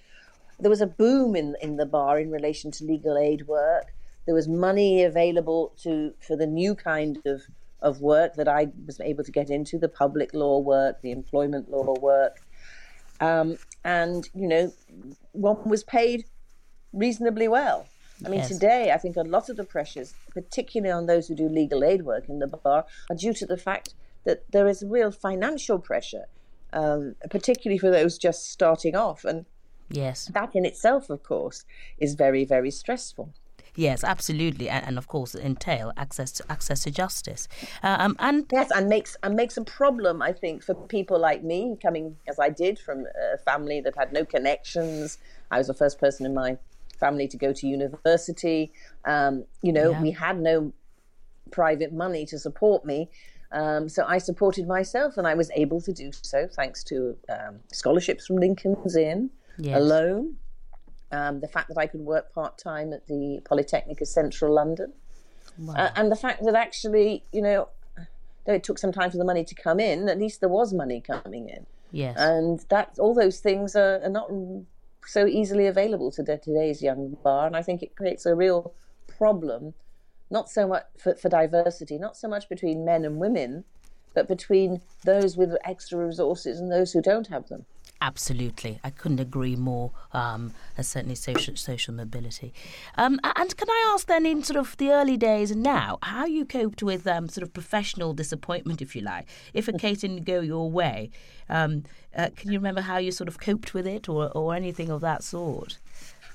there 0.60 0.70
was 0.70 0.80
a 0.80 0.86
boom 0.86 1.34
in 1.34 1.56
in 1.60 1.76
the 1.76 1.86
bar 1.86 2.20
in 2.20 2.30
relation 2.30 2.70
to 2.72 2.84
legal 2.84 3.18
aid 3.18 3.48
work. 3.48 3.94
There 4.26 4.34
was 4.34 4.46
money 4.46 5.02
available 5.02 5.72
to 5.82 6.14
for 6.20 6.36
the 6.36 6.46
new 6.46 6.74
kind 6.74 7.18
of 7.26 7.42
of 7.82 8.00
work 8.00 8.34
that 8.36 8.48
I 8.48 8.68
was 8.86 9.00
able 9.00 9.24
to 9.24 9.32
get 9.32 9.50
into, 9.50 9.78
the 9.78 9.88
public 9.88 10.32
law 10.32 10.58
work, 10.60 11.02
the 11.02 11.10
employment 11.10 11.70
law 11.70 11.94
work. 12.00 12.40
Um, 13.20 13.58
and, 13.84 14.28
you 14.34 14.48
know, 14.48 14.72
one 15.32 15.68
was 15.68 15.84
paid 15.84 16.24
reasonably 16.92 17.48
well. 17.48 17.86
I 18.24 18.28
mean, 18.28 18.40
yes. 18.40 18.48
today, 18.48 18.92
I 18.92 18.98
think 18.98 19.16
a 19.16 19.22
lot 19.22 19.48
of 19.48 19.56
the 19.56 19.64
pressures, 19.64 20.14
particularly 20.32 20.92
on 20.92 21.06
those 21.06 21.28
who 21.28 21.34
do 21.34 21.48
legal 21.48 21.84
aid 21.84 22.02
work 22.02 22.28
in 22.28 22.38
the 22.38 22.46
bar, 22.46 22.84
are 23.10 23.16
due 23.16 23.32
to 23.34 23.46
the 23.46 23.56
fact 23.56 23.94
that 24.24 24.44
there 24.52 24.68
is 24.68 24.84
real 24.86 25.10
financial 25.10 25.78
pressure, 25.78 26.26
um, 26.72 27.16
particularly 27.30 27.78
for 27.78 27.90
those 27.90 28.18
just 28.18 28.50
starting 28.50 28.94
off. 28.94 29.24
And 29.24 29.46
yes, 29.90 30.30
that 30.34 30.54
in 30.54 30.64
itself, 30.64 31.10
of 31.10 31.22
course, 31.22 31.64
is 31.98 32.14
very, 32.14 32.44
very 32.44 32.70
stressful. 32.70 33.32
Yes, 33.74 34.04
absolutely, 34.04 34.68
and, 34.68 34.84
and, 34.84 34.98
of 34.98 35.08
course 35.08 35.34
entail 35.34 35.92
access 35.96 36.30
to 36.32 36.44
access 36.50 36.82
to 36.82 36.90
justice. 36.90 37.48
Uh, 37.82 37.96
um, 38.00 38.16
and 38.18 38.44
yes, 38.52 38.70
and 38.70 38.86
makes 38.86 39.16
and 39.22 39.34
makes 39.34 39.56
a 39.56 39.64
problem, 39.64 40.20
I 40.20 40.32
think, 40.32 40.62
for 40.62 40.74
people 40.74 41.18
like 41.18 41.42
me 41.42 41.76
coming 41.80 42.16
as 42.28 42.38
I 42.38 42.50
did 42.50 42.78
from 42.78 43.06
a 43.34 43.38
family 43.38 43.80
that 43.80 43.96
had 43.96 44.12
no 44.12 44.26
connections. 44.26 45.16
I 45.50 45.56
was 45.56 45.68
the 45.68 45.74
first 45.74 45.98
person 45.98 46.26
in 46.26 46.34
my 46.34 46.58
family 47.04 47.26
to 47.28 47.36
go 47.46 47.50
to 47.52 47.64
university. 47.66 48.72
Um, 49.14 49.34
you 49.66 49.72
know, 49.78 49.90
yeah. 49.90 50.02
we 50.06 50.10
had 50.24 50.36
no 50.40 50.72
private 51.50 51.92
money 51.92 52.24
to 52.32 52.38
support 52.38 52.84
me. 52.92 53.10
Um, 53.60 53.88
so 53.88 54.00
I 54.14 54.18
supported 54.18 54.66
myself, 54.66 55.10
and 55.18 55.26
I 55.26 55.34
was 55.34 55.50
able 55.62 55.80
to 55.88 55.92
do 55.92 56.10
so 56.32 56.38
thanks 56.58 56.82
to 56.84 56.94
um, 57.34 57.54
scholarships 57.72 58.26
from 58.26 58.36
Lincoln's 58.36 58.96
Inn, 58.96 59.30
Yes. 59.58 59.76
a 59.78 59.80
loan, 59.94 60.36
um, 61.18 61.40
the 61.40 61.48
fact 61.54 61.66
that 61.68 61.76
I 61.84 61.86
could 61.86 62.00
work 62.14 62.32
part 62.32 62.56
time 62.56 62.88
at 62.94 63.06
the 63.12 63.40
Polytechnic 63.44 64.00
of 64.00 64.08
Central 64.08 64.50
London, 64.54 64.90
uh, 65.68 65.90
and 65.98 66.10
the 66.10 66.16
fact 66.24 66.38
that 66.46 66.54
actually, 66.66 67.24
you 67.36 67.42
know, 67.42 67.68
though 68.46 68.54
it 68.54 68.64
took 68.64 68.78
some 68.78 68.92
time 68.98 69.10
for 69.10 69.18
the 69.18 69.28
money 69.32 69.44
to 69.44 69.54
come 69.54 69.78
in, 69.90 70.08
at 70.08 70.18
least 70.24 70.40
there 70.40 70.48
was 70.60 70.72
money 70.72 71.00
coming 71.12 71.44
in, 71.56 71.66
Yes. 71.90 72.16
and 72.18 72.60
that 72.70 72.88
all 72.98 73.14
those 73.22 73.38
things 73.40 73.76
are, 73.76 74.00
are 74.02 74.08
not 74.20 74.28
so 75.06 75.26
easily 75.26 75.66
available 75.66 76.10
to 76.12 76.22
today's 76.22 76.82
young 76.82 77.16
bar, 77.22 77.46
and 77.46 77.56
I 77.56 77.62
think 77.62 77.82
it 77.82 77.96
creates 77.96 78.26
a 78.26 78.34
real 78.34 78.74
problem, 79.06 79.74
not 80.30 80.48
so 80.48 80.66
much 80.66 80.84
for, 80.98 81.14
for 81.14 81.28
diversity, 81.28 81.98
not 81.98 82.16
so 82.16 82.28
much 82.28 82.48
between 82.48 82.84
men 82.84 83.04
and 83.04 83.18
women, 83.18 83.64
but 84.14 84.28
between 84.28 84.80
those 85.04 85.36
with 85.36 85.56
extra 85.64 85.98
resources 85.98 86.60
and 86.60 86.70
those 86.70 86.92
who 86.92 87.02
don't 87.02 87.28
have 87.28 87.48
them. 87.48 87.66
Absolutely, 88.04 88.80
I 88.82 88.90
couldn't 88.90 89.20
agree 89.20 89.54
more. 89.54 89.92
Um, 90.12 90.54
certainly 90.80 91.14
social 91.14 91.54
social 91.54 91.94
mobility. 91.94 92.52
Um, 92.96 93.20
and 93.22 93.56
can 93.56 93.70
I 93.70 93.92
ask 93.94 94.08
then, 94.08 94.26
in 94.26 94.42
sort 94.42 94.56
of 94.56 94.76
the 94.78 94.90
early 94.90 95.16
days 95.16 95.52
and 95.52 95.62
now, 95.62 95.98
how 96.02 96.26
you 96.26 96.44
coped 96.44 96.82
with 96.82 97.06
um, 97.06 97.28
sort 97.28 97.44
of 97.44 97.52
professional 97.52 98.12
disappointment, 98.12 98.82
if 98.82 98.96
you 98.96 99.02
like, 99.02 99.28
if 99.54 99.68
a 99.68 99.72
case 99.72 100.00
didn't 100.00 100.24
go 100.24 100.40
your 100.40 100.68
way? 100.68 101.10
Um, 101.48 101.84
uh, 102.16 102.30
can 102.34 102.50
you 102.50 102.58
remember 102.58 102.80
how 102.80 102.98
you 102.98 103.12
sort 103.12 103.28
of 103.28 103.38
coped 103.38 103.72
with 103.72 103.86
it, 103.86 104.08
or 104.08 104.32
or 104.32 104.52
anything 104.52 104.90
of 104.90 105.00
that 105.02 105.22
sort? 105.22 105.78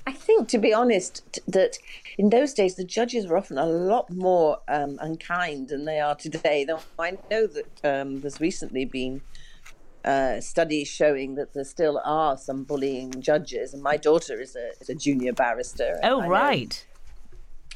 I 0.06 0.12
think, 0.12 0.48
to 0.48 0.58
be 0.58 0.72
honest, 0.72 1.38
that 1.46 1.76
in 2.16 2.30
those 2.30 2.54
days 2.54 2.76
the 2.76 2.84
judges 2.84 3.26
were 3.26 3.36
often 3.36 3.58
a 3.58 3.66
lot 3.66 4.08
more 4.08 4.60
um, 4.68 4.96
unkind 5.02 5.68
than 5.68 5.84
they 5.84 6.00
are 6.00 6.14
today. 6.14 6.64
Though 6.64 6.80
I 6.98 7.18
know 7.30 7.46
that 7.46 7.84
um, 7.84 8.22
there's 8.22 8.40
recently 8.40 8.86
been 8.86 9.20
uh, 10.04 10.40
studies 10.40 10.88
showing 10.88 11.34
that 11.34 11.54
there 11.54 11.64
still 11.64 12.00
are 12.04 12.36
some 12.36 12.64
bullying 12.64 13.20
judges, 13.20 13.74
and 13.74 13.82
my 13.82 13.96
daughter 13.96 14.40
is 14.40 14.56
a, 14.56 14.70
is 14.80 14.88
a 14.88 14.94
junior 14.94 15.32
barrister. 15.32 15.98
Oh 16.02 16.20
I 16.20 16.24
know- 16.24 16.30
right, 16.30 16.86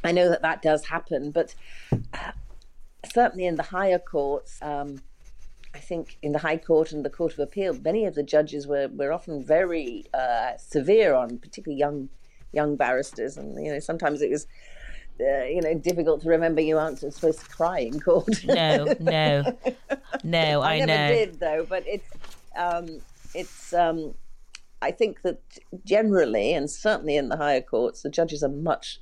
I 0.05 0.13
know 0.13 0.29
that 0.29 0.43
that 0.43 0.63
does 0.63 0.87
happen, 0.87 1.31
but 1.31 1.55
uh, 1.93 2.33
certainly 3.13 3.47
in 3.47 3.57
the 3.57 3.65
higher 3.65 3.99
courts, 3.99 4.59
um, 4.63 5.03
I 5.75 5.79
think 5.79 6.19
in 6.23 6.33
the 6.33 6.39
High 6.39 6.59
Court 6.59 6.93
and 6.93 7.05
the 7.05 7.11
Court 7.11 7.33
of 7.33 7.39
Appeal, 7.39 7.75
many 7.75 8.05
of 8.05 8.15
the 8.15 8.23
judges 8.23 8.67
were, 8.67 8.89
were 8.89 9.13
often 9.13 9.43
very 9.43 10.05
uh, 10.13 10.57
severe 10.59 11.15
on 11.15 11.39
particularly 11.39 11.79
young 11.79 12.09
young 12.53 12.77
barristers, 12.77 13.37
and 13.39 13.65
you 13.65 13.73
know 13.73 13.79
sometimes 13.79 14.23
it 14.23 14.31
was. 14.31 14.47
Uh, 15.23 15.45
you 15.45 15.61
know, 15.61 15.75
difficult 15.75 16.21
to 16.23 16.29
remember 16.29 16.61
you 16.61 16.79
aren't 16.79 16.99
supposed 16.99 17.41
to 17.41 17.47
cry 17.49 17.79
in 17.81 18.01
court. 18.01 18.29
no, 18.45 18.93
no, 18.99 19.45
no, 20.25 20.61
I, 20.63 20.75
I 20.75 20.79
never 20.81 20.87
know. 20.87 21.09
did 21.15 21.41
though, 21.41 21.67
but 21.69 21.85
it's 21.87 22.09
um, 22.57 23.01
it's. 23.35 23.73
Um, 23.73 24.15
I 24.81 24.91
think 24.91 25.23
that 25.23 25.39
generally, 25.85 26.53
and 26.55 26.69
certainly 26.69 27.17
in 27.17 27.29
the 27.29 27.37
higher 27.37 27.61
courts, 27.61 28.03
the 28.03 28.11
judges 28.11 28.43
are 28.43 28.49
much 28.49 28.99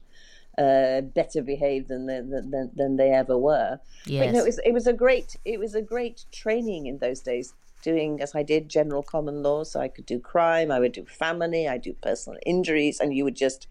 uh, 0.59 1.00
better 1.00 1.41
behaved 1.43 1.89
than, 1.89 2.05
they- 2.07 2.21
than 2.21 2.71
than 2.77 2.97
they 2.97 3.11
ever 3.12 3.39
were. 3.39 3.81
But 4.07 4.12
Yes. 4.12 4.33
no, 4.35 4.41
it 4.41 4.45
was 4.45 4.59
it 4.67 4.73
was 4.75 4.87
a 4.87 4.93
great 4.93 5.37
it 5.47 5.59
was 5.59 5.75
a 5.75 5.81
great 5.83 6.27
training 6.33 6.87
in 6.87 6.99
those 6.99 7.21
days. 7.21 7.55
Doing 7.83 8.21
as 8.21 8.35
I 8.35 8.43
did 8.43 8.69
general 8.69 9.03
common 9.03 9.43
law, 9.43 9.65
so 9.65 9.81
I 9.81 9.89
could 9.89 10.05
do 10.05 10.21
crime, 10.21 10.71
I 10.71 10.79
would 10.81 10.93
do 10.93 11.07
family, 11.07 11.67
I 11.67 11.79
do 11.79 11.95
personal 11.95 12.39
injuries, 12.45 13.00
and 13.00 13.15
you 13.15 13.25
would 13.25 13.37
just 13.37 13.69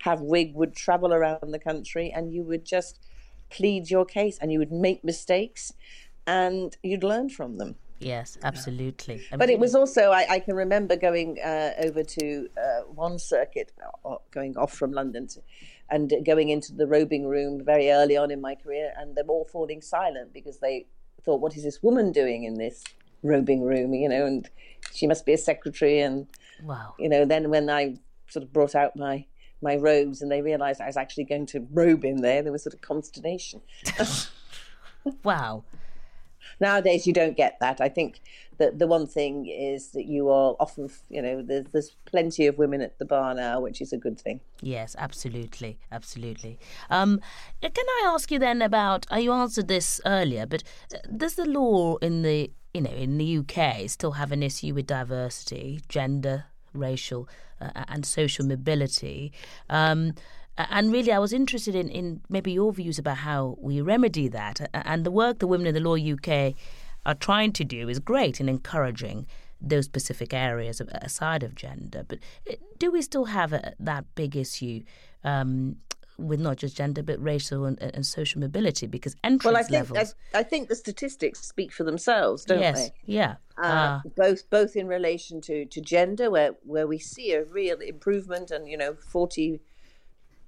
have 0.00 0.20
wig 0.20 0.54
would 0.54 0.74
travel 0.74 1.12
around 1.12 1.52
the 1.52 1.58
country, 1.58 2.12
and 2.14 2.32
you 2.32 2.42
would 2.44 2.64
just 2.64 3.00
plead 3.50 3.90
your 3.90 4.04
case, 4.04 4.38
and 4.40 4.52
you 4.52 4.58
would 4.58 4.72
make 4.72 5.04
mistakes, 5.04 5.72
and 6.26 6.76
you'd 6.82 7.04
learn 7.04 7.28
from 7.28 7.58
them. 7.58 7.76
Yes, 7.98 8.36
absolutely. 8.42 9.22
But 9.36 9.48
it 9.48 9.58
was 9.58 9.74
also 9.74 10.10
I, 10.10 10.26
I 10.28 10.38
can 10.40 10.54
remember 10.54 10.96
going 10.96 11.38
uh, 11.42 11.72
over 11.78 12.02
to 12.02 12.48
uh, 12.56 12.80
one 12.94 13.18
circuit, 13.18 13.72
uh, 14.04 14.16
going 14.30 14.56
off 14.56 14.72
from 14.72 14.92
London, 14.92 15.26
to, 15.28 15.40
and 15.88 16.12
going 16.24 16.50
into 16.50 16.74
the 16.74 16.86
robing 16.86 17.26
room 17.26 17.64
very 17.64 17.90
early 17.90 18.16
on 18.16 18.30
in 18.30 18.40
my 18.40 18.54
career, 18.54 18.92
and 18.98 19.16
them 19.16 19.30
all 19.30 19.44
falling 19.44 19.80
silent 19.80 20.34
because 20.34 20.58
they 20.58 20.86
thought, 21.24 21.40
"What 21.40 21.56
is 21.56 21.64
this 21.64 21.82
woman 21.82 22.12
doing 22.12 22.44
in 22.44 22.54
this 22.54 22.84
robing 23.22 23.62
room?" 23.62 23.94
You 23.94 24.10
know, 24.10 24.26
and 24.26 24.48
she 24.92 25.06
must 25.06 25.24
be 25.24 25.32
a 25.32 25.38
secretary. 25.38 26.00
And 26.00 26.26
wow. 26.62 26.94
you 26.98 27.08
know, 27.08 27.24
then 27.24 27.48
when 27.48 27.70
I 27.70 27.96
sort 28.28 28.42
of 28.42 28.52
brought 28.52 28.74
out 28.74 28.94
my 28.96 29.24
my 29.66 29.76
robes 29.76 30.22
and 30.22 30.30
they 30.30 30.42
realised 30.42 30.80
I 30.80 30.86
was 30.86 30.96
actually 30.96 31.24
going 31.24 31.46
to 31.46 31.66
robe 31.72 32.04
in 32.04 32.22
there, 32.22 32.42
there 32.42 32.52
was 32.52 32.62
sort 32.62 32.74
of 32.74 32.80
consternation. 32.80 33.60
Wow. 35.22 35.64
Nowadays, 36.60 37.06
you 37.06 37.12
don't 37.12 37.36
get 37.36 37.58
that. 37.60 37.80
I 37.80 37.88
think 37.88 38.20
that 38.58 38.78
the 38.78 38.86
one 38.86 39.06
thing 39.06 39.46
is 39.46 39.88
that 39.90 40.06
you 40.06 40.30
are 40.30 40.56
often, 40.58 40.88
you 41.10 41.20
know, 41.20 41.42
there's, 41.42 41.66
there's 41.72 41.96
plenty 42.06 42.46
of 42.46 42.56
women 42.56 42.80
at 42.80 42.98
the 42.98 43.04
bar 43.04 43.34
now, 43.34 43.60
which 43.60 43.80
is 43.80 43.92
a 43.92 43.98
good 43.98 44.18
thing. 44.18 44.40
Yes, 44.62 44.96
absolutely, 44.98 45.78
absolutely. 45.92 46.58
Um, 46.88 47.20
can 47.60 47.72
I 47.76 48.04
ask 48.06 48.30
you 48.30 48.38
then 48.38 48.62
about? 48.62 49.06
Uh, 49.12 49.16
you 49.16 49.32
answered 49.32 49.68
this 49.68 50.00
earlier, 50.06 50.46
but 50.46 50.62
uh, 50.94 50.98
does 51.14 51.34
the 51.34 51.44
law 51.44 51.96
in 51.96 52.22
the 52.22 52.50
you 52.72 52.80
know 52.80 52.90
in 52.90 53.18
the 53.18 53.38
UK 53.38 53.88
still 53.88 54.12
have 54.12 54.32
an 54.32 54.42
issue 54.42 54.72
with 54.72 54.86
diversity, 54.86 55.80
gender, 55.88 56.46
racial, 56.76 57.28
uh, 57.60 57.84
and 57.88 58.04
social 58.04 58.46
mobility? 58.46 59.32
Um, 59.68 60.14
and 60.58 60.90
really, 60.92 61.12
I 61.12 61.18
was 61.18 61.32
interested 61.32 61.74
in, 61.74 61.88
in 61.90 62.22
maybe 62.28 62.52
your 62.52 62.72
views 62.72 62.98
about 62.98 63.18
how 63.18 63.56
we 63.60 63.80
remedy 63.80 64.28
that. 64.28 64.70
And 64.72 65.04
the 65.04 65.10
work 65.10 65.38
the 65.38 65.46
Women 65.46 65.66
in 65.66 65.74
the 65.74 65.80
Law 65.80 65.96
UK 65.96 66.54
are 67.04 67.14
trying 67.14 67.52
to 67.52 67.64
do 67.64 67.88
is 67.88 67.98
great 67.98 68.40
in 68.40 68.48
encouraging 68.48 69.26
those 69.60 69.84
specific 69.84 70.32
areas 70.32 70.80
aside 70.80 71.42
of 71.42 71.54
gender. 71.54 72.04
But 72.06 72.18
uh, 72.50 72.54
do 72.78 72.90
we 72.90 73.02
still 73.02 73.26
have 73.26 73.52
a, 73.52 73.74
that 73.80 74.04
big 74.14 74.36
issue 74.36 74.82
um, 75.24 75.76
with 76.18 76.40
not 76.40 76.56
just 76.56 76.76
gender 76.76 77.02
but 77.02 77.22
racial 77.22 77.64
and, 77.64 77.80
and 77.80 78.06
social 78.06 78.40
mobility? 78.40 78.86
Because 78.86 79.16
entrance 79.22 79.44
Well, 79.44 79.56
I 79.56 79.62
think 79.62 79.90
levels. 79.90 80.14
I, 80.34 80.40
I 80.40 80.42
think 80.42 80.68
the 80.68 80.74
statistics 80.74 81.40
speak 81.40 81.72
for 81.72 81.84
themselves, 81.84 82.44
don't 82.44 82.60
yes, 82.60 82.90
they? 83.06 83.14
yeah. 83.14 83.36
Uh, 83.58 83.70
Uh, 83.70 84.00
both 84.16 84.50
both 84.50 84.76
in 84.76 84.86
relation 84.86 85.40
to, 85.42 85.64
to 85.64 85.80
gender, 85.80 86.30
where 86.30 86.52
where 86.64 86.86
we 86.86 86.98
see 86.98 87.32
a 87.32 87.44
real 87.44 87.78
improvement, 87.80 88.50
and 88.50 88.68
you 88.68 88.76
know, 88.76 88.94
forty 88.94 89.60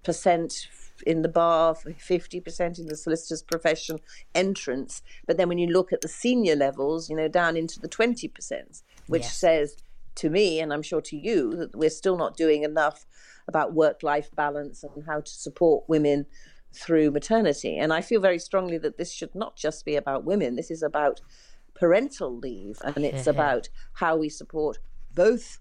percent 0.04 0.68
in 1.06 1.22
the 1.22 1.28
bar, 1.28 1.74
fifty 1.96 2.40
percent 2.40 2.78
in 2.78 2.86
the 2.86 2.96
solicitor's 2.96 3.42
profession 3.42 3.98
entrance. 4.34 5.02
But 5.26 5.38
then 5.38 5.48
when 5.48 5.58
you 5.58 5.68
look 5.68 5.92
at 5.92 6.02
the 6.02 6.08
senior 6.08 6.56
levels, 6.56 7.08
you 7.08 7.16
know, 7.16 7.28
down 7.28 7.56
into 7.56 7.80
the 7.80 7.88
twenty 7.88 8.28
percent, 8.28 8.82
which 9.06 9.22
Yes. 9.24 9.38
says 9.38 9.76
to 10.18 10.30
me, 10.30 10.60
and 10.60 10.72
I'm 10.72 10.82
sure 10.82 11.00
to 11.00 11.16
you, 11.16 11.54
that 11.56 11.76
we're 11.76 11.90
still 11.90 12.16
not 12.16 12.36
doing 12.36 12.62
enough 12.62 13.06
about 13.46 13.74
work 13.74 14.02
life 14.02 14.30
balance 14.34 14.84
and 14.84 15.04
how 15.06 15.20
to 15.20 15.30
support 15.30 15.88
women 15.88 16.26
through 16.72 17.10
maternity. 17.10 17.76
And 17.78 17.92
I 17.92 18.00
feel 18.00 18.20
very 18.20 18.38
strongly 18.38 18.78
that 18.78 18.98
this 18.98 19.12
should 19.12 19.34
not 19.34 19.56
just 19.56 19.84
be 19.84 19.96
about 19.96 20.24
women. 20.24 20.56
This 20.56 20.70
is 20.70 20.82
about 20.82 21.20
parental 21.74 22.36
leave, 22.36 22.78
and 22.84 23.04
it's 23.04 23.26
about 23.26 23.68
how 23.94 24.16
we 24.16 24.28
support 24.28 24.78
both 25.14 25.60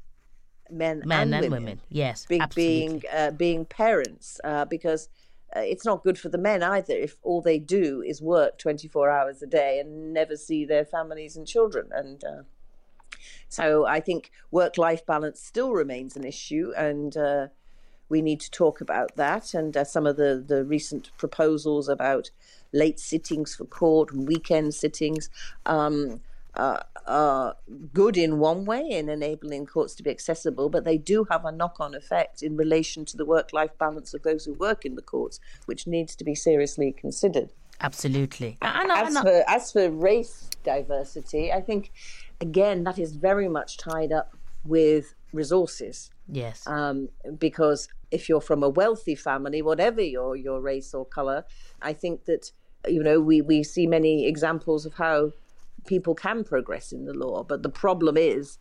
men, 0.70 1.04
men 1.06 1.22
and, 1.22 1.34
and 1.34 1.42
women, 1.44 1.64
women. 1.64 1.82
Yes, 1.90 2.26
be- 2.26 2.40
absolutely. 2.40 2.88
being 2.88 3.04
uh, 3.14 3.32
being 3.32 3.66
parents, 3.66 4.40
uh, 4.44 4.66
because 4.66 5.10
uh, 5.56 5.62
it's 5.62 5.86
not 5.86 6.04
good 6.04 6.20
for 6.20 6.30
the 6.30 6.38
men 6.38 6.62
either 6.62 6.94
if 6.94 7.16
all 7.24 7.42
they 7.42 7.60
do 7.60 8.02
is 8.02 8.22
work 8.22 8.58
24 8.58 9.10
hours 9.10 9.42
a 9.42 9.48
day 9.48 9.80
and 9.80 10.14
never 10.14 10.36
see 10.36 10.66
their 10.66 10.84
families 10.84 11.38
and 11.38 11.48
children. 11.48 11.90
And 11.92 12.22
uh, 12.24 12.44
so 13.50 13.86
I 13.86 14.00
think 14.00 14.32
work 14.52 14.78
life 14.78 15.06
balance 15.06 15.42
still 15.42 15.72
remains 15.72 16.16
an 16.16 16.24
issue, 16.26 16.72
and 16.78 17.16
uh, 17.16 17.48
we 18.10 18.22
need 18.22 18.40
to 18.42 18.52
talk 18.52 18.82
about 18.82 19.16
that. 19.16 19.54
And 19.54 19.76
uh, 19.76 19.84
some 19.84 20.06
of 20.06 20.18
the, 20.18 20.44
the 20.46 20.64
recent 20.66 21.12
proposals 21.18 21.88
about 21.90 22.30
late 22.74 23.00
sittings 23.00 23.56
for 23.56 23.66
court 23.66 24.12
and 24.12 24.28
weekend 24.28 24.74
sittings 24.74 25.30
um, 25.66 26.22
uh, 26.56 26.80
are 27.06 27.56
good 27.94 28.18
in 28.18 28.40
one 28.40 28.66
way 28.66 28.82
in 28.90 29.10
enabling 29.10 29.66
courts 29.66 29.96
to 29.96 30.04
be 30.04 30.10
accessible, 30.10 30.70
but 30.70 30.84
they 30.86 30.98
do 30.98 31.26
have 31.30 31.46
a 31.46 31.52
knock 31.52 31.78
on 31.80 31.94
effect 31.96 32.42
in 32.42 32.58
relation 32.58 33.06
to 33.06 33.16
the 33.16 33.26
work 33.26 33.54
life 33.54 33.72
balance 33.78 34.14
of 34.14 34.24
those 34.24 34.46
who 34.46 34.54
work 34.54 34.84
in 34.86 34.96
the 34.96 35.02
courts, 35.02 35.40
which 35.66 35.88
needs 35.88 36.16
to 36.16 36.24
be 36.24 36.36
seriously 36.36 36.92
considered. 36.92 37.52
absolutely. 37.82 38.58
And, 38.62 38.92
I- 38.92 39.02
As 39.04 39.08
and 39.10 39.18
I- 39.20 39.22
for 39.22 39.44
as 39.48 39.72
for 39.72 39.92
race 39.92 40.50
diversity, 40.64 41.54
I 41.54 41.62
think 41.62 41.92
again 42.42 42.84
that 42.84 43.00
is 43.00 43.16
very 43.16 43.48
much 43.48 43.78
tied 43.78 44.12
up 44.12 44.36
with 44.64 45.16
resources. 45.34 46.10
yes, 46.28 46.66
Um, 46.68 47.10
because 47.38 47.88
if 48.12 48.30
you're 48.30 48.42
from 48.42 48.64
a 48.64 48.70
wealthy 48.70 49.16
family, 49.16 49.62
whatever 49.62 50.02
your 50.02 50.36
your 50.36 50.62
race 50.62 50.94
or 50.94 51.06
color, 51.06 51.46
I 51.82 51.94
think 51.94 52.26
that 52.26 52.52
you 52.88 53.04
know 53.04 53.20
we 53.20 53.42
we 53.42 53.64
see 53.64 53.88
many 53.88 54.28
examples 54.28 54.86
of 54.86 54.94
how 54.96 55.32
people 55.86 56.16
can 56.16 56.44
progress 56.44 56.92
in 56.92 57.06
the 57.06 57.14
law. 57.14 57.44
But 57.44 57.64
the 57.64 57.70
problem 57.70 58.18
is 58.18 58.60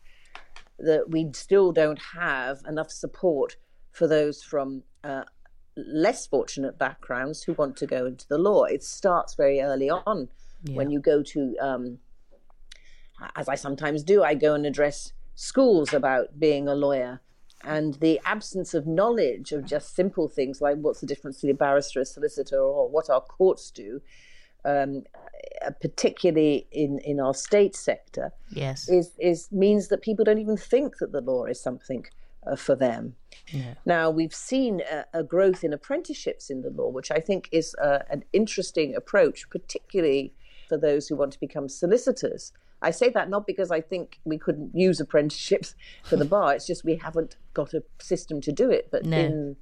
that 0.78 1.10
we 1.10 1.30
still 1.32 1.72
don't 1.72 2.00
have 2.14 2.62
enough 2.68 2.90
support 2.90 3.56
for 3.90 4.06
those 4.06 4.42
from 4.42 4.82
uh, 5.02 5.24
less 5.76 6.26
fortunate 6.26 6.78
backgrounds 6.78 7.42
who 7.42 7.54
want 7.54 7.76
to 7.78 7.86
go 7.86 8.06
into 8.06 8.26
the 8.28 8.38
law. 8.38 8.64
It 8.64 8.82
starts 8.82 9.34
very 9.34 9.60
early 9.60 9.90
on 9.90 10.28
Yeah. 10.64 10.76
When 10.76 10.90
you 10.90 11.00
go 11.00 11.22
to, 11.22 11.56
um, 11.60 11.98
as 13.34 13.48
I 13.48 13.54
sometimes 13.54 14.02
do, 14.02 14.22
I 14.22 14.34
go 14.34 14.54
and 14.54 14.66
address 14.66 15.12
schools 15.34 15.92
about 15.92 16.38
being 16.38 16.68
a 16.68 16.74
lawyer 16.74 17.20
and 17.64 17.94
the 17.94 18.20
absence 18.24 18.74
of 18.74 18.86
knowledge 18.86 19.52
of 19.52 19.64
just 19.64 19.94
simple 19.94 20.28
things 20.28 20.60
like 20.60 20.76
what's 20.78 21.00
the 21.00 21.06
difference 21.06 21.38
between 21.38 21.52
a 21.52 21.58
barrister, 21.58 21.98
and 21.98 22.06
a 22.06 22.10
solicitor, 22.10 22.60
or 22.60 22.88
what 22.88 23.10
our 23.10 23.20
courts 23.20 23.70
do, 23.70 24.00
um, 24.64 25.02
uh, 25.64 25.70
particularly 25.80 26.66
in, 26.70 26.98
in 27.00 27.18
our 27.18 27.34
state 27.34 27.74
sector, 27.74 28.32
yes, 28.50 28.88
is 28.88 29.12
is 29.18 29.48
means 29.50 29.88
that 29.88 30.02
people 30.02 30.24
don't 30.24 30.38
even 30.38 30.56
think 30.56 30.98
that 30.98 31.12
the 31.12 31.20
law 31.20 31.44
is 31.44 31.60
something 31.60 32.06
uh, 32.46 32.56
for 32.56 32.76
them. 32.76 33.16
Yeah. 33.48 33.74
Now 33.84 34.10
we've 34.10 34.34
seen 34.34 34.82
a, 34.90 35.04
a, 35.12 35.22
growth 35.22 35.64
in 35.64 35.72
apprenticeships 35.72 36.50
in 36.50 36.62
the 36.62 36.70
law, 36.70 36.88
which 36.88 37.10
I 37.10 37.18
think 37.18 37.48
is 37.52 37.74
uh, 37.82 38.00
an 38.10 38.24
interesting 38.32 38.94
approach, 38.94 39.48
particularly 39.50 40.34
for 40.68 40.76
those 40.76 41.08
who 41.08 41.16
want 41.16 41.32
to 41.32 41.40
become 41.40 41.68
solicitors. 41.68 42.52
I 42.86 42.90
say 42.92 43.08
that 43.10 43.28
not 43.28 43.46
because 43.46 43.70
I 43.70 43.80
think 43.80 44.20
we 44.24 44.38
couldn't 44.38 44.70
use 44.74 45.00
apprenticeships 45.00 45.74
for 46.04 46.16
the 46.16 46.24
bar. 46.24 46.54
It's 46.54 46.66
just 46.66 46.84
we 46.84 46.96
haven't 46.96 47.36
got 47.52 47.74
a 47.74 47.82
system 48.00 48.40
to 48.42 48.52
do 48.52 48.70
it. 48.70 48.88
But 48.92 49.04
no. 49.04 49.18
in 49.18 49.56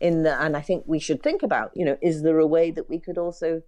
in 0.00 0.22
the, 0.22 0.40
and 0.40 0.56
I 0.56 0.60
think 0.60 0.84
we 0.86 0.98
should 0.98 1.22
think 1.22 1.42
about, 1.42 1.72
you 1.74 1.84
know, 1.84 1.96
is 2.02 2.22
there 2.22 2.38
a 2.38 2.46
way 2.46 2.70
that 2.70 2.88
we 2.88 2.98
could 3.00 3.18
also 3.18 3.62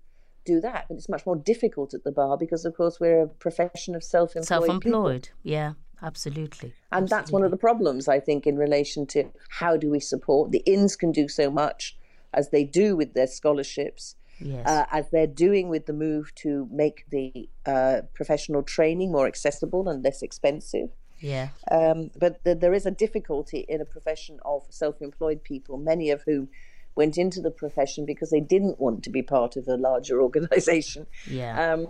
do 0.44 0.60
that? 0.60 0.86
But 0.88 0.96
it's 0.98 1.08
much 1.08 1.24
more 1.26 1.36
difficult 1.36 1.94
at 1.94 2.04
the 2.04 2.12
bar 2.12 2.36
because, 2.36 2.64
of 2.64 2.76
course, 2.76 3.00
we're 3.00 3.22
a 3.22 3.28
profession 3.28 3.94
of 3.94 4.04
self-employed. 4.04 4.46
Self-employed, 4.46 5.22
people. 5.22 5.38
yeah. 5.42 5.72
Absolutely. 6.02 6.72
And 6.92 7.04
Absolutely. 7.04 7.08
that's 7.10 7.30
one 7.30 7.44
of 7.44 7.50
the 7.50 7.58
problems, 7.58 8.08
I 8.08 8.20
think, 8.20 8.46
in 8.46 8.56
relation 8.56 9.06
to 9.08 9.30
how 9.50 9.76
do 9.76 9.90
we 9.90 10.00
support. 10.00 10.50
The 10.50 10.62
inns 10.64 10.96
can 10.96 11.12
do 11.12 11.28
so 11.28 11.50
much 11.50 11.96
as 12.32 12.48
they 12.50 12.64
do 12.64 12.96
with 12.96 13.12
their 13.12 13.26
scholarships, 13.26 14.16
yes. 14.40 14.66
uh, 14.66 14.86
as 14.90 15.10
they're 15.10 15.26
doing 15.26 15.68
with 15.68 15.86
the 15.86 15.92
move 15.92 16.34
to 16.36 16.68
make 16.70 17.04
the 17.10 17.48
uh, 17.66 18.02
professional 18.14 18.62
training 18.62 19.12
more 19.12 19.26
accessible 19.26 19.88
and 19.88 20.02
less 20.02 20.22
expensive. 20.22 20.90
Yeah. 21.20 21.48
Um, 21.70 22.10
but 22.16 22.42
th- 22.44 22.58
there 22.58 22.72
is 22.72 22.86
a 22.86 22.90
difficulty 22.90 23.66
in 23.68 23.80
a 23.80 23.84
profession 23.84 24.38
of 24.44 24.62
self 24.70 25.02
employed 25.02 25.44
people, 25.44 25.76
many 25.76 26.10
of 26.10 26.22
whom 26.22 26.48
went 26.94 27.18
into 27.18 27.40
the 27.40 27.50
profession 27.50 28.04
because 28.04 28.30
they 28.30 28.40
didn't 28.40 28.80
want 28.80 29.02
to 29.04 29.10
be 29.10 29.22
part 29.22 29.56
of 29.56 29.68
a 29.68 29.76
larger 29.76 30.20
organization 30.26 31.06
yeah. 31.26 31.72
um, 31.72 31.86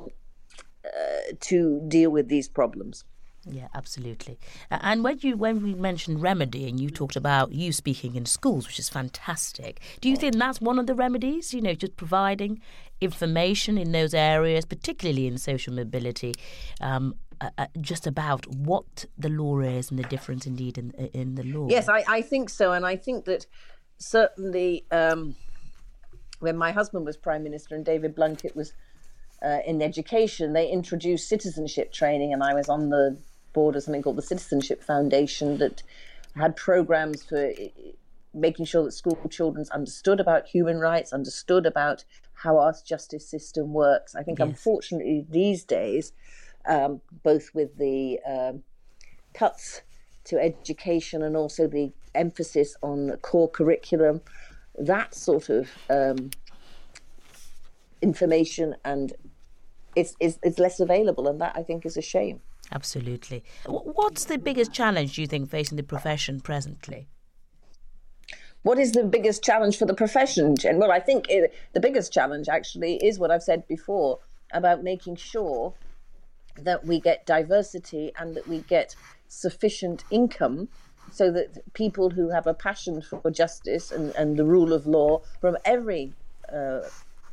uh, 0.85 1.33
to 1.41 1.83
deal 1.89 2.11
with 2.11 2.29
these 2.29 2.49
problems. 2.49 3.05
Yeah, 3.47 3.69
absolutely. 3.75 4.39
And 4.71 5.03
when 5.03 5.19
you 5.21 5.37
when 5.37 5.63
we 5.63 5.75
mentioned 5.75 6.21
remedy, 6.21 6.69
and 6.69 6.79
you 6.79 6.91
talked 6.91 7.17
about 7.17 7.53
you 7.53 7.73
speaking 7.73 8.15
in 8.15 8.27
schools, 8.27 8.67
which 8.67 8.79
is 8.79 8.89
fantastic. 8.91 9.81
Do 10.01 10.11
you 10.11 10.17
think 10.17 10.37
that's 10.37 10.61
one 10.61 10.79
of 10.79 10.87
the 10.87 10.95
remedies? 10.95 11.55
You 11.55 11.63
know, 11.63 11.75
just 11.75 11.97
providing 11.97 12.61
information 13.01 13.79
in 13.79 13.93
those 13.93 14.13
areas, 14.13 14.67
particularly 14.67 15.27
in 15.27 15.39
social 15.39 15.73
mobility, 15.73 16.35
um, 16.83 17.15
uh, 17.41 17.49
uh, 17.57 17.67
just 17.81 18.07
about 18.07 18.47
what 18.47 19.07
the 19.17 19.31
law 19.31 19.61
is 19.61 19.91
and 19.91 19.99
the 19.99 20.05
difference, 20.05 20.47
indeed, 20.47 20.77
in 20.77 20.91
in 21.15 21.37
the 21.37 21.45
law. 21.45 21.67
Yes, 21.71 21.89
I, 21.89 22.05
I 22.07 22.23
think 22.23 22.51
so, 22.51 22.73
and 22.73 22.85
I 22.85 22.97
think 22.97 23.25
that 23.25 23.47
certainly 23.97 24.85
um, 24.91 25.35
when 26.41 26.59
my 26.59 26.73
husband 26.73 27.07
was 27.07 27.17
prime 27.17 27.43
minister 27.43 27.75
and 27.75 27.85
David 27.85 28.15
Blunkett 28.15 28.55
was. 28.55 28.75
Uh, 29.43 29.61
in 29.67 29.81
education, 29.81 30.53
they 30.53 30.69
introduced 30.69 31.27
citizenship 31.27 31.91
training, 31.95 32.35
and 32.35 32.43
I 32.43 32.53
was 32.53 32.69
on 32.69 32.91
the 32.91 33.17
board 33.53 33.77
of 33.77 33.83
something 33.83 34.03
called 34.03 34.17
the 34.17 34.23
Citizenship 34.23 34.83
Foundation 34.83 35.59
that 35.59 35.83
had 36.37 36.57
programs 36.57 37.25
for 37.25 37.53
making 38.33 38.65
sure 38.65 38.85
that 38.85 38.93
school 38.93 39.19
children 39.29 39.67
understood 39.73 40.21
about 40.21 40.47
human 40.47 40.79
rights, 40.79 41.13
understood 41.13 41.67
about 41.67 42.05
how 42.35 42.59
our 42.59 42.75
justice 42.85 43.27
system 43.29 43.73
works. 43.73 44.15
I 44.15 44.23
think, 44.23 44.39
yes. 44.39 44.49
unfortunately, 44.49 45.27
these 45.29 45.65
days, 45.65 46.13
um, 46.67 47.01
both 47.23 47.51
with 47.55 47.77
the 47.77 48.21
um, 48.27 48.63
cuts 49.35 49.83
to 50.25 50.39
education 50.39 51.23
and 51.23 51.37
also 51.37 51.67
the 51.67 51.93
emphasis 52.15 52.77
on 52.83 53.17
core 53.23 53.51
curriculum, 53.51 54.21
that 54.79 55.15
sort 55.15 55.49
of 55.49 55.69
um, 55.89 56.31
information 58.01 58.77
and 58.85 59.13
it's, 59.97 60.15
it's, 60.21 60.39
it's 60.43 60.59
less 60.59 60.79
available, 60.79 61.27
and 61.27 61.41
that 61.41 61.53
I 61.57 61.63
think 61.65 61.85
is 61.85 61.97
a 61.97 62.03
shame. 62.03 62.41
Absolutely. 62.73 63.43
What's 63.67 64.25
the 64.25 64.39
biggest 64.39 64.73
challenge 64.73 65.15
do 65.15 65.23
you 65.23 65.27
think 65.27 65.51
facing 65.51 65.77
the 65.77 65.83
profession 65.83 66.41
presently? 66.41 67.09
What 68.63 68.79
is 68.79 68.93
the 68.93 69.05
biggest 69.05 69.43
challenge 69.43 69.79
for 69.79 69.87
the 69.87 69.95
profession? 69.95 70.55
Well, 70.75 70.93
I 70.93 71.01
think 71.01 71.27
it, 71.29 71.55
the 71.73 71.81
biggest 71.81 72.13
challenge 72.13 72.49
actually 72.49 72.97
is 72.97 73.19
what 73.19 73.31
I've 73.31 73.43
said 73.43 73.67
before 73.67 74.19
about 74.53 74.83
making 74.83 75.17
sure 75.17 75.75
that 76.57 76.85
we 76.85 77.01
get 77.01 77.25
diversity 77.27 78.13
and 78.19 78.37
that 78.37 78.47
we 78.47 78.59
get 78.61 78.95
sufficient 79.29 80.05
income 80.11 80.69
so 81.11 81.31
that 81.33 81.73
people 81.73 82.11
who 82.11 82.29
have 82.29 82.47
a 82.47 82.55
passion 82.55 83.03
for 83.03 83.31
justice 83.31 83.91
and, 83.91 84.15
and 84.15 84.37
the 84.37 84.45
rule 84.45 84.73
of 84.73 84.87
law 84.87 85.23
from 85.41 85.57
every 85.65 86.13
uh, 86.53 86.81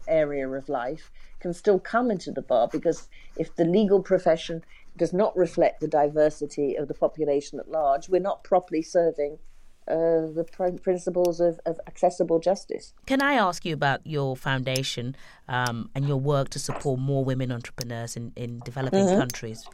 area 0.07 0.47
of 0.47 0.69
life 0.69 1.11
can 1.39 1.53
still 1.53 1.79
come 1.79 2.09
into 2.09 2.31
the 2.31 2.41
bar 2.41 2.67
because 2.71 3.09
if 3.35 3.55
the 3.55 3.65
legal 3.65 4.01
profession 4.01 4.63
does 4.97 5.13
not 5.13 5.35
reflect 5.37 5.79
the 5.79 5.87
diversity 5.87 6.75
of 6.75 6.87
the 6.87 6.93
population 6.93 7.59
at 7.59 7.69
large, 7.69 8.09
we're 8.09 8.19
not 8.19 8.43
properly 8.43 8.81
serving 8.81 9.39
uh, 9.87 10.27
the 10.35 10.45
pr- 10.51 10.77
principles 10.81 11.39
of, 11.39 11.59
of, 11.65 11.79
accessible 11.87 12.39
justice. 12.39 12.93
Can 13.05 13.21
I 13.21 13.35
ask 13.35 13.63
you 13.63 13.73
about 13.73 14.05
your 14.05 14.35
foundation 14.35 15.15
um, 15.47 15.89
and 15.95 16.05
your 16.05 16.17
work 16.17 16.49
to 16.49 16.59
support 16.59 16.99
more 16.99 17.23
women 17.23 17.53
entrepreneurs 17.53 18.17
in, 18.17 18.33
in 18.35 18.59
developing 18.65 19.05
mm-hmm. 19.05 19.17
countries? 19.17 19.65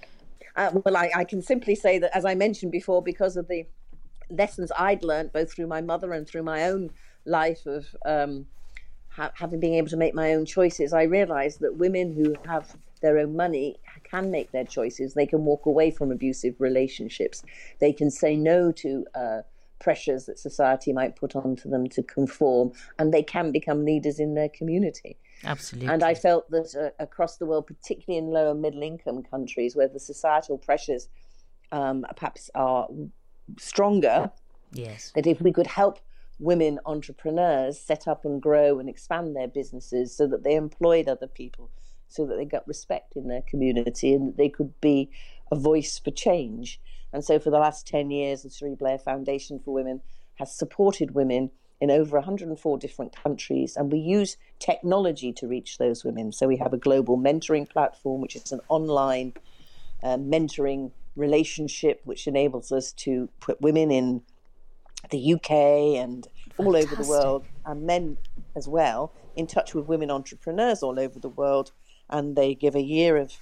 Uh, 0.55 0.69
well, 0.85 0.95
I, 0.95 1.09
I, 1.15 1.23
can 1.23 1.41
simply 1.41 1.73
say 1.73 1.97
that, 1.97 2.15
as 2.15 2.25
I 2.25 2.35
mentioned 2.35 2.71
before, 2.71 3.01
because 3.01 3.37
of 3.37 3.47
the 3.47 3.65
lessons 4.29 4.71
I'd 4.77 5.03
learned 5.03 5.33
both 5.33 5.51
through 5.51 5.65
my 5.65 5.81
mother 5.81 6.13
and 6.13 6.27
through 6.27 6.43
my 6.43 6.65
own 6.65 6.91
life 7.25 7.65
of 7.65 7.87
um, 8.05 8.45
ha- 9.09 9.31
having 9.33 9.59
been 9.59 9.73
able 9.73 9.89
to 9.89 9.97
make 9.97 10.13
my 10.13 10.33
own 10.33 10.45
choices, 10.45 10.93
I 10.93 11.03
realized 11.03 11.59
that 11.61 11.77
women 11.77 12.13
who 12.13 12.35
have 12.47 12.75
their 13.03 13.19
own 13.19 13.35
money 13.35 13.75
can 14.03 14.31
make 14.31 14.51
their 14.51 14.63
choices. 14.63 15.13
They 15.13 15.27
can 15.27 15.45
walk 15.45 15.67
away 15.67 15.91
from 15.91 16.11
abusive 16.11 16.55
relationships. 16.59 17.43
They 17.79 17.93
can 17.93 18.09
say 18.09 18.35
no 18.35 18.71
to 18.71 19.05
uh, 19.13 19.41
pressures 19.79 20.25
that 20.25 20.39
society 20.39 20.93
might 20.93 21.15
put 21.15 21.35
onto 21.35 21.69
them 21.69 21.87
to 21.89 22.01
conform, 22.01 22.71
and 22.97 23.13
they 23.13 23.21
can 23.21 23.51
become 23.51 23.85
leaders 23.85 24.19
in 24.19 24.33
their 24.33 24.49
community. 24.49 25.17
Absolutely. 25.43 25.93
And 25.93 26.01
I 26.01 26.15
felt 26.15 26.49
that 26.51 26.73
uh, 26.75 27.03
across 27.03 27.37
the 27.37 27.45
world, 27.45 27.67
particularly 27.67 28.17
in 28.17 28.31
lower 28.31 28.55
middle 28.55 28.81
income 28.81 29.21
countries 29.21 29.75
where 29.75 29.89
the 29.89 29.99
societal 29.99 30.57
pressures 30.57 31.09
um, 31.71 32.05
perhaps 32.15 32.49
are 32.55 32.87
stronger, 33.59 34.31
yes, 34.71 35.11
that 35.15 35.27
if 35.27 35.41
we 35.41 35.51
could 35.51 35.67
help 35.67 35.99
women 36.39 36.79
entrepreneurs 36.85 37.79
set 37.79 38.07
up 38.07 38.25
and 38.25 38.41
grow 38.41 38.79
and 38.79 38.89
expand 38.89 39.35
their 39.35 39.47
businesses 39.47 40.15
so 40.15 40.27
that 40.27 40.43
they 40.43 40.55
employed 40.55 41.07
other 41.07 41.27
people, 41.27 41.69
so 42.13 42.25
that 42.27 42.35
they 42.35 42.45
got 42.45 42.67
respect 42.67 43.15
in 43.15 43.27
their 43.27 43.41
community 43.41 44.13
and 44.13 44.27
that 44.27 44.37
they 44.37 44.49
could 44.49 44.79
be 44.81 45.09
a 45.51 45.55
voice 45.55 45.99
for 45.99 46.11
change. 46.11 46.79
And 47.11 47.23
so, 47.23 47.39
for 47.39 47.49
the 47.49 47.59
last 47.59 47.87
10 47.87 48.11
years, 48.11 48.43
the 48.43 48.49
Cherie 48.49 48.75
Blair 48.75 48.97
Foundation 48.97 49.59
for 49.59 49.73
Women 49.73 50.01
has 50.35 50.55
supported 50.55 51.13
women 51.15 51.51
in 51.81 51.91
over 51.91 52.17
104 52.17 52.77
different 52.77 53.15
countries, 53.15 53.75
and 53.75 53.91
we 53.91 53.99
use 53.99 54.37
technology 54.59 55.33
to 55.33 55.47
reach 55.47 55.77
those 55.77 56.03
women. 56.03 56.31
So, 56.31 56.47
we 56.47 56.57
have 56.57 56.73
a 56.73 56.77
global 56.77 57.17
mentoring 57.17 57.69
platform, 57.69 58.21
which 58.21 58.35
is 58.35 58.51
an 58.51 58.61
online 58.69 59.33
uh, 60.01 60.17
mentoring 60.17 60.91
relationship, 61.15 62.01
which 62.03 62.27
enables 62.27 62.71
us 62.71 62.91
to 62.93 63.29
put 63.39 63.61
women 63.61 63.91
in 63.91 64.21
the 65.09 65.33
UK 65.33 65.51
and 66.01 66.25
Fantastic. 66.25 66.65
all 66.65 66.75
over 66.75 66.95
the 66.95 67.07
world, 67.07 67.45
and 67.65 67.83
men 67.83 68.17
as 68.55 68.67
well, 68.67 69.13
in 69.35 69.47
touch 69.47 69.73
with 69.73 69.87
women 69.87 70.09
entrepreneurs 70.09 70.81
all 70.81 70.99
over 70.99 71.19
the 71.19 71.29
world. 71.29 71.71
And 72.09 72.35
they 72.35 72.53
give 72.55 72.75
a 72.75 72.81
year 72.81 73.17
of 73.17 73.33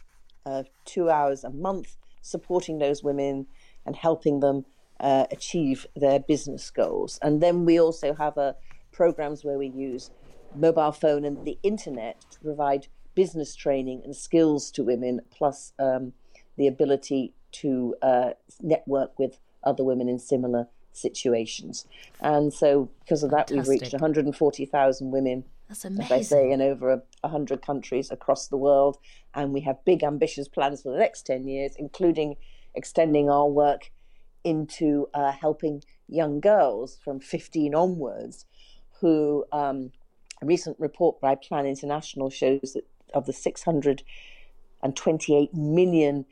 uh, 0.45 0.63
two 0.85 1.09
hours 1.09 1.43
a 1.43 1.49
month 1.49 1.97
supporting 2.21 2.79
those 2.79 3.03
women 3.03 3.47
and 3.85 3.95
helping 3.95 4.39
them 4.39 4.65
uh, 4.99 5.25
achieve 5.31 5.85
their 5.95 6.19
business 6.19 6.69
goals. 6.69 7.19
And 7.21 7.41
then 7.41 7.65
we 7.65 7.79
also 7.79 8.13
have 8.13 8.37
uh, 8.37 8.53
programs 8.91 9.43
where 9.43 9.57
we 9.57 9.67
use 9.67 10.11
mobile 10.55 10.91
phone 10.91 11.25
and 11.25 11.45
the 11.45 11.57
internet 11.63 12.21
to 12.31 12.39
provide 12.39 12.87
business 13.15 13.55
training 13.55 14.01
and 14.03 14.15
skills 14.15 14.71
to 14.71 14.83
women, 14.83 15.21
plus 15.31 15.73
um, 15.79 16.13
the 16.57 16.67
ability 16.67 17.33
to 17.51 17.95
uh, 18.01 18.31
network 18.61 19.17
with 19.17 19.39
other 19.63 19.83
women 19.83 20.07
in 20.07 20.19
similar 20.19 20.67
situations. 20.93 21.85
And 22.19 22.53
so, 22.53 22.89
because 22.99 23.23
of 23.23 23.31
that, 23.31 23.49
Fantastic. 23.49 23.71
we've 23.71 23.81
reached 23.81 23.93
140,000 23.93 25.11
women. 25.11 25.43
That's 25.71 25.85
amazing. 25.85 26.03
As 26.03 26.11
I 26.11 26.21
say, 26.21 26.51
in 26.51 26.61
over 26.61 27.01
100 27.21 27.61
countries 27.61 28.11
across 28.11 28.47
the 28.47 28.57
world. 28.57 28.97
And 29.33 29.53
we 29.53 29.61
have 29.61 29.85
big, 29.85 30.03
ambitious 30.03 30.49
plans 30.49 30.81
for 30.81 30.91
the 30.91 30.97
next 30.97 31.25
10 31.25 31.47
years, 31.47 31.75
including 31.77 32.35
extending 32.75 33.29
our 33.29 33.47
work 33.47 33.89
into 34.43 35.07
uh, 35.13 35.31
helping 35.31 35.81
young 36.09 36.41
girls 36.41 36.97
from 37.01 37.21
15 37.21 37.73
onwards 37.73 38.45
who 38.99 39.45
um, 39.53 39.93
a 40.41 40.45
recent 40.45 40.77
report 40.77 41.21
by 41.21 41.35
Plan 41.35 41.65
International 41.65 42.29
shows 42.29 42.73
that 42.73 42.85
of 43.13 43.25
the 43.25 43.31
628 43.31 45.53
million 45.53 46.25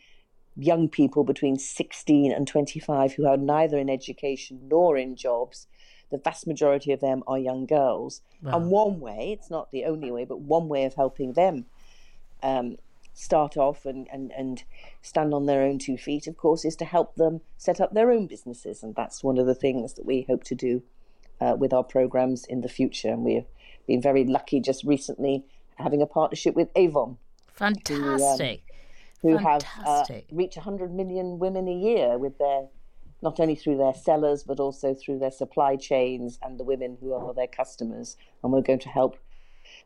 young 0.57 0.89
people 0.89 1.23
between 1.23 1.57
16 1.57 2.33
and 2.33 2.45
25 2.45 3.13
who 3.13 3.25
are 3.25 3.37
neither 3.37 3.77
in 3.77 3.89
education 3.89 4.59
nor 4.67 4.97
in 4.97 5.15
jobs. 5.15 5.67
The 6.11 6.17
vast 6.17 6.47
majority 6.47 6.91
of 6.91 6.99
them 6.99 7.23
are 7.27 7.37
young 7.37 7.65
girls. 7.65 8.21
Wow. 8.41 8.57
And 8.57 8.71
one 8.71 8.99
way, 8.99 9.31
it's 9.37 9.49
not 9.49 9.71
the 9.71 9.85
only 9.85 10.11
way, 10.11 10.25
but 10.25 10.41
one 10.41 10.67
way 10.67 10.85
of 10.85 10.95
helping 10.95 11.33
them 11.33 11.65
um, 12.41 12.77
start 13.13 13.57
off 13.57 13.85
and, 13.85 14.07
and, 14.11 14.31
and 14.31 14.63
stand 15.01 15.33
on 15.33 15.45
their 15.45 15.61
own 15.61 15.77
two 15.77 15.97
feet, 15.97 16.25
of 16.25 16.37
course, 16.37 16.65
is 16.65 16.75
to 16.77 16.85
help 16.85 17.15
them 17.15 17.41
set 17.57 17.79
up 17.79 17.93
their 17.93 18.11
own 18.11 18.27
businesses. 18.27 18.81
And 18.81 18.95
that's 18.95 19.23
one 19.23 19.37
of 19.37 19.45
the 19.45 19.55
things 19.55 19.93
that 19.93 20.05
we 20.05 20.25
hope 20.27 20.43
to 20.45 20.55
do 20.55 20.83
uh, 21.41 21.55
with 21.57 21.73
our 21.73 21.83
programs 21.83 22.45
in 22.45 22.61
the 22.61 22.69
future. 22.69 23.09
And 23.09 23.23
we've 23.23 23.45
been 23.87 24.01
very 24.01 24.23
lucky 24.23 24.59
just 24.59 24.83
recently 24.83 25.45
having 25.75 26.01
a 26.01 26.05
partnership 26.05 26.55
with 26.55 26.69
Avon. 26.75 27.17
Fantastic. 27.53 28.63
Who, 29.21 29.31
um, 29.31 29.37
who 29.37 29.37
have 29.37 29.65
uh, 29.85 30.05
reached 30.31 30.57
100 30.57 30.93
million 30.93 31.39
women 31.39 31.67
a 31.67 31.73
year 31.73 32.17
with 32.17 32.37
their 32.37 32.67
not 33.21 33.39
only 33.39 33.55
through 33.55 33.77
their 33.77 33.93
sellers 33.93 34.43
but 34.43 34.59
also 34.59 34.93
through 34.93 35.19
their 35.19 35.31
supply 35.31 35.75
chains 35.75 36.39
and 36.41 36.59
the 36.59 36.63
women 36.63 36.97
who 37.01 37.13
are 37.13 37.33
their 37.33 37.47
customers 37.47 38.17
and 38.43 38.51
we're 38.51 38.61
going 38.61 38.79
to 38.79 38.89
help 38.89 39.17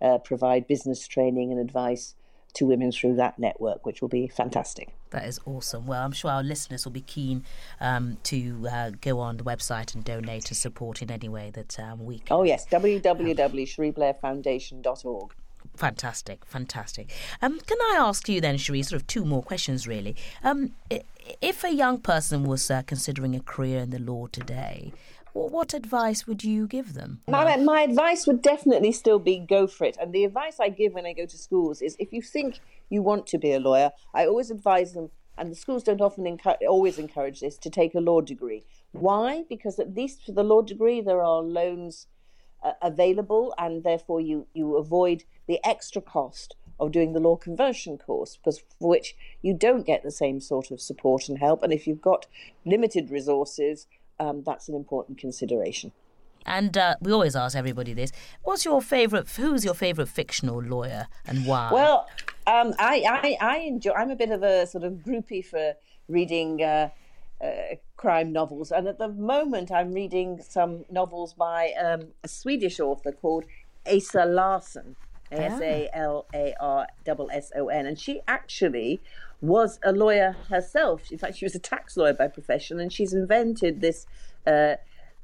uh, 0.02 0.18
provide 0.20 0.68
business 0.68 1.08
training 1.08 1.52
and 1.52 1.60
advice 1.60 2.16
to 2.54 2.66
women 2.66 2.92
through 2.92 3.16
that 3.16 3.40
network, 3.40 3.86
which 3.86 4.02
will 4.02 4.10
be 4.10 4.28
fantastic. 4.28 4.90
That 5.10 5.26
is 5.26 5.40
awesome. 5.46 5.88
Well, 5.88 6.04
I'm 6.04 6.12
sure 6.12 6.30
our 6.32 6.44
listeners 6.44 6.84
will 6.86 6.92
be 6.92 7.02
keen 7.02 7.46
um, 7.80 8.18
to 8.24 8.68
uh, 8.72 8.92
go 9.02 9.20
on 9.20 9.38
the 9.38 9.44
website 9.44 9.96
and 9.96 10.04
donate 10.04 10.44
to 10.46 10.56
support 10.56 11.02
in 11.02 11.10
any 11.12 11.30
way 11.30 11.50
that 11.52 11.80
um, 11.80 12.06
we 12.06 12.20
can. 12.20 12.36
Oh, 12.36 12.44
yes, 12.44 12.68
www.cherieblairfoundation.org. 12.68 15.34
Fantastic, 15.76 16.46
fantastic. 16.46 17.12
Um, 17.42 17.60
can 17.60 17.78
I 17.82 17.98
ask 18.00 18.30
you 18.30 18.40
then, 18.40 18.58
Cherie, 18.58 18.84
sort 18.84 19.02
of 19.02 19.08
two 19.08 19.26
more 19.26 19.42
questions 19.42 19.88
really? 19.88 20.16
Um, 20.44 20.74
if 21.42 21.64
a 21.64 21.74
young 21.74 22.00
person 22.00 22.44
was 22.44 22.70
uh, 22.70 22.84
considering 22.84 23.36
a 23.36 23.40
career 23.40 23.80
in 23.80 23.90
the 23.90 24.00
law 24.00 24.28
today, 24.28 24.94
what 25.34 25.74
advice 25.74 26.28
would 26.28 26.44
you 26.44 26.68
give 26.68 26.94
them? 26.94 27.22
My, 27.28 27.58
my 27.58 27.82
advice 27.82 28.28
would 28.28 28.42
definitely 28.42 28.92
still 28.92 29.18
be 29.18 29.40
go 29.40 29.66
for 29.66 29.86
it. 29.86 29.98
And 30.00 30.14
the 30.14 30.26
advice 30.26 30.60
I 30.60 30.70
give 30.70 30.94
when 30.94 31.08
I 31.08 31.14
go 31.14 31.26
to 31.26 31.38
schools 31.38 31.82
is 31.82 31.96
if 31.98 32.14
you 32.14 32.22
think 32.22 32.60
you 32.90 33.02
want 33.02 33.26
to 33.28 33.40
be 33.40 33.52
a 33.52 33.60
lawyer, 33.60 33.92
I 34.14 34.28
always 34.28 34.52
advise 34.52 34.94
them, 34.94 35.10
and 35.38 35.52
the 35.52 35.56
schools 35.56 35.84
don't 35.84 36.02
often 36.02 36.28
encourage, 36.28 36.60
always 36.68 37.00
encourage 37.00 37.40
this, 37.40 37.58
to 37.58 37.70
take 37.72 37.96
a 37.96 38.00
law 38.00 38.22
degree. 38.22 38.64
Why? 38.92 39.44
Because 39.50 39.80
at 39.80 39.96
least 39.96 40.24
for 40.24 40.34
the 40.34 40.44
law 40.44 40.62
degree, 40.62 41.02
there 41.02 41.24
are 41.24 41.42
loans 41.42 42.06
uh, 42.64 42.74
available, 42.82 43.54
and 43.58 43.84
therefore 43.84 44.22
you, 44.22 44.48
you 44.54 44.76
avoid 44.78 45.24
the 45.48 45.60
extra 45.64 46.02
cost 46.02 46.56
of 46.80 46.92
doing 46.92 47.14
the 47.14 47.20
law 47.20 47.36
conversion 47.36 47.98
course, 47.98 48.38
because 48.38 48.60
for 48.80 48.90
which 48.90 49.16
you 49.42 49.54
don't 49.54 49.86
get 49.86 50.04
the 50.04 50.12
same 50.12 50.40
sort 50.40 50.72
of 50.72 50.82
support 50.82 51.30
and 51.30 51.40
help. 51.40 51.64
And 51.64 51.72
if 51.72 51.86
you've 51.88 52.02
got 52.02 52.26
limited 52.66 53.12
resources, 53.12 53.88
um, 54.20 54.44
that's 54.46 54.68
an 54.70 54.76
important 54.76 55.18
consideration. 55.18 55.92
And 56.46 56.78
uh, 56.78 56.96
we 57.00 57.12
always 57.12 57.36
ask 57.36 57.56
everybody 57.56 57.94
this: 57.94 58.12
What's 58.44 58.66
your 58.66 58.82
favourite? 58.82 59.30
Who's 59.30 59.64
your 59.64 59.74
favourite 59.74 60.10
fictional 60.10 60.62
lawyer, 60.62 61.08
and 61.26 61.46
why? 61.46 61.70
Well, 61.72 62.08
um, 62.48 62.74
I, 62.80 63.04
I, 63.10 63.38
I 63.40 63.58
enjoy. 63.60 63.92
I'm 63.92 64.12
a 64.12 64.16
bit 64.16 64.30
of 64.30 64.44
a 64.44 64.68
sort 64.68 64.84
of 64.84 64.94
groupie 64.94 65.46
for 65.46 65.74
reading 66.10 66.62
uh, 66.62 66.90
uh, 67.42 67.76
crime 67.98 68.32
novels, 68.32 68.72
and 68.72 68.88
at 68.88 68.98
the 69.00 69.08
moment, 69.08 69.72
I'm 69.72 69.94
reading 69.94 70.42
some 70.42 70.86
novels 70.90 71.34
by 71.34 71.72
um, 71.82 72.10
a 72.24 72.28
Swedish 72.28 72.80
author 72.80 73.12
called 73.12 73.46
Asa 73.86 74.26
Larsson. 74.26 74.96
Ah. 75.32 75.36
S 75.36 75.62
A 75.62 75.90
L 75.94 76.26
A 76.34 76.54
R 76.60 76.88
S 77.32 77.52
O 77.56 77.68
N, 77.68 77.86
and 77.86 78.00
she 78.00 78.22
actually 78.28 79.02
was 79.42 79.80
a 79.84 79.92
lawyer 79.92 80.36
herself. 80.50 81.12
In 81.12 81.18
fact, 81.18 81.38
she 81.38 81.46
was 81.46 81.56
a 81.56 81.60
tax 81.60 81.98
lawyer 81.98 82.14
by 82.14 82.28
profession, 82.28 82.80
and 82.80 82.94
she's 82.94 83.14
invented 83.14 83.82
this 83.82 84.06
uh, 84.46 84.76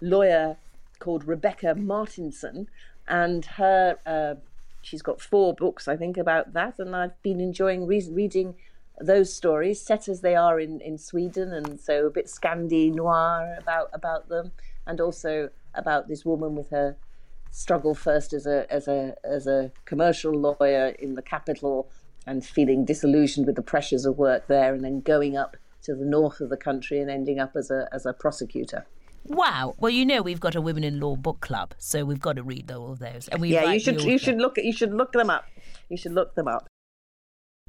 lawyer 0.01 0.57
called 0.99 1.25
Rebecka 1.25 1.77
Martinsson. 1.77 2.67
and 3.07 3.45
her 3.45 3.97
uh, 4.05 4.35
she's 4.81 5.01
got 5.01 5.21
four 5.21 5.53
books, 5.53 5.87
I 5.87 5.95
think, 5.95 6.17
about 6.17 6.53
that, 6.53 6.79
and 6.79 6.95
I've 6.95 7.21
been 7.21 7.39
enjoying 7.39 7.85
re- 7.85 8.09
reading 8.11 8.55
those 8.99 9.33
stories, 9.33 9.81
set 9.81 10.07
as 10.07 10.21
they 10.21 10.35
are 10.35 10.59
in, 10.59 10.81
in 10.81 10.97
Sweden, 10.97 11.53
and 11.53 11.79
so 11.79 12.07
a 12.07 12.09
bit 12.09 12.27
Scandi 12.27 12.93
noir 12.93 13.55
about 13.59 13.89
about 13.93 14.29
them, 14.29 14.51
and 14.85 14.99
also 14.99 15.49
about 15.73 16.07
this 16.07 16.25
woman 16.25 16.55
with 16.55 16.69
her 16.69 16.97
struggle 17.51 17.95
first 17.95 18.33
as 18.33 18.45
a 18.45 18.71
as 18.71 18.87
a 18.87 19.15
as 19.23 19.47
a 19.47 19.71
commercial 19.85 20.33
lawyer 20.33 20.89
in 20.99 21.15
the 21.15 21.21
capital 21.21 21.89
and 22.27 22.45
feeling 22.45 22.85
disillusioned 22.85 23.47
with 23.47 23.55
the 23.55 23.61
pressures 23.61 24.05
of 24.05 24.17
work 24.17 24.47
there, 24.47 24.73
and 24.73 24.83
then 24.83 25.01
going 25.01 25.37
up 25.37 25.57
to 25.83 25.95
the 25.95 26.05
north 26.05 26.41
of 26.41 26.49
the 26.49 26.57
country 26.57 26.99
and 26.99 27.09
ending 27.09 27.39
up 27.39 27.55
as 27.55 27.71
a 27.71 27.87
as 27.91 28.05
a 28.05 28.13
prosecutor. 28.13 28.85
Wow. 29.25 29.75
Well, 29.77 29.91
you 29.91 30.05
know 30.05 30.21
we've 30.21 30.39
got 30.39 30.55
a 30.55 30.61
women 30.61 30.83
in 30.83 30.99
law 30.99 31.15
book 31.15 31.39
club, 31.39 31.73
so 31.77 32.05
we've 32.05 32.19
got 32.19 32.35
to 32.37 32.43
read 32.43 32.71
all 32.71 32.91
of 32.91 32.99
those. 32.99 33.27
And 33.27 33.41
we 33.41 33.53
yeah, 33.53 33.71
you 33.71 33.79
should 33.79 34.01
you 34.01 34.17
should 34.17 34.37
look 34.37 34.57
you 34.57 34.73
should 34.73 34.93
look 34.93 35.11
them 35.11 35.29
up. 35.29 35.45
You 35.89 35.97
should 35.97 36.13
look 36.13 36.35
them 36.35 36.47
up. 36.47 36.67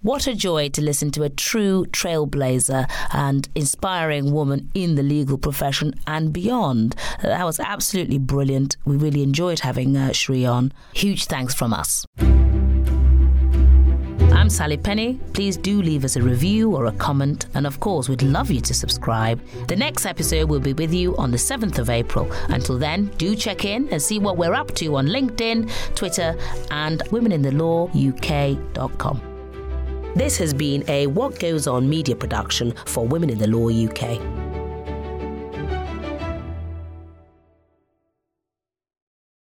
What 0.03 0.27
a 0.27 0.35
joy 0.35 0.71
to 0.71 0.81
listen 0.81 1.11
to 1.11 1.25
a 1.25 1.29
true 1.29 1.85
trailblazer 1.91 2.91
and 3.13 3.47
inspiring 3.55 4.33
woman 4.33 4.71
in 4.73 4.95
the 4.95 5.03
legal 5.03 5.37
profession 5.37 5.93
and 6.07 6.33
beyond. 6.33 6.97
That 7.23 7.45
was 7.45 7.61
absolutely 7.61 8.17
brilliant. 8.17 8.79
We 8.87 8.97
really 8.97 9.23
enjoyed 9.23 9.61
having 9.61 9.99
uh, 9.99 10.13
Cherie 10.13 10.47
on. 10.47 10.73
Huge 10.95 11.27
thanks 11.27 11.53
from 11.53 11.75
us. 11.75 12.07
I'm 14.33 14.49
Sally 14.49 14.79
Penny. 14.79 15.21
Please 15.35 15.59
do 15.59 15.83
leave 15.83 16.07
us 16.07 16.17
a 16.17 16.23
review 16.23 16.75
or 16.75 16.87
a 16.87 16.93
comment, 16.93 17.45
and 17.53 17.67
of 17.67 17.81
course, 17.81 18.09
we'd 18.09 18.23
love 18.23 18.51
you 18.51 18.63
to 18.63 18.73
subscribe. 18.73 19.39
The 19.69 19.77
next 19.77 20.07
episode 20.07 20.49
will 20.49 20.61
be 20.61 20.73
with 20.73 20.95
you 20.95 21.15
on 21.19 21.31
the 21.31 21.37
7th 21.37 21.79
of 21.79 21.91
April. 21.91 22.27
Until 22.49 22.79
then, 22.79 23.09
do 23.19 23.37
check 23.37 23.67
in 23.67 23.87
and 23.91 24.01
see 24.01 24.19
what 24.19 24.39
we're 24.39 24.55
up 24.55 24.75
to 24.77 24.97
on 24.97 25.09
LinkedIn, 25.09 25.71
Twitter, 25.95 26.39
and 26.71 27.01
womeninthelawuk.com. 27.11 29.30
This 30.17 30.37
has 30.39 30.53
been 30.53 30.83
a 30.89 31.07
What 31.07 31.39
Goes 31.39 31.69
On 31.69 31.89
media 31.89 32.17
production 32.17 32.75
for 32.85 33.07
Women 33.07 33.31
in 33.31 33.39
the 33.39 33.47
Law 33.47 33.69
UK. 33.69 34.50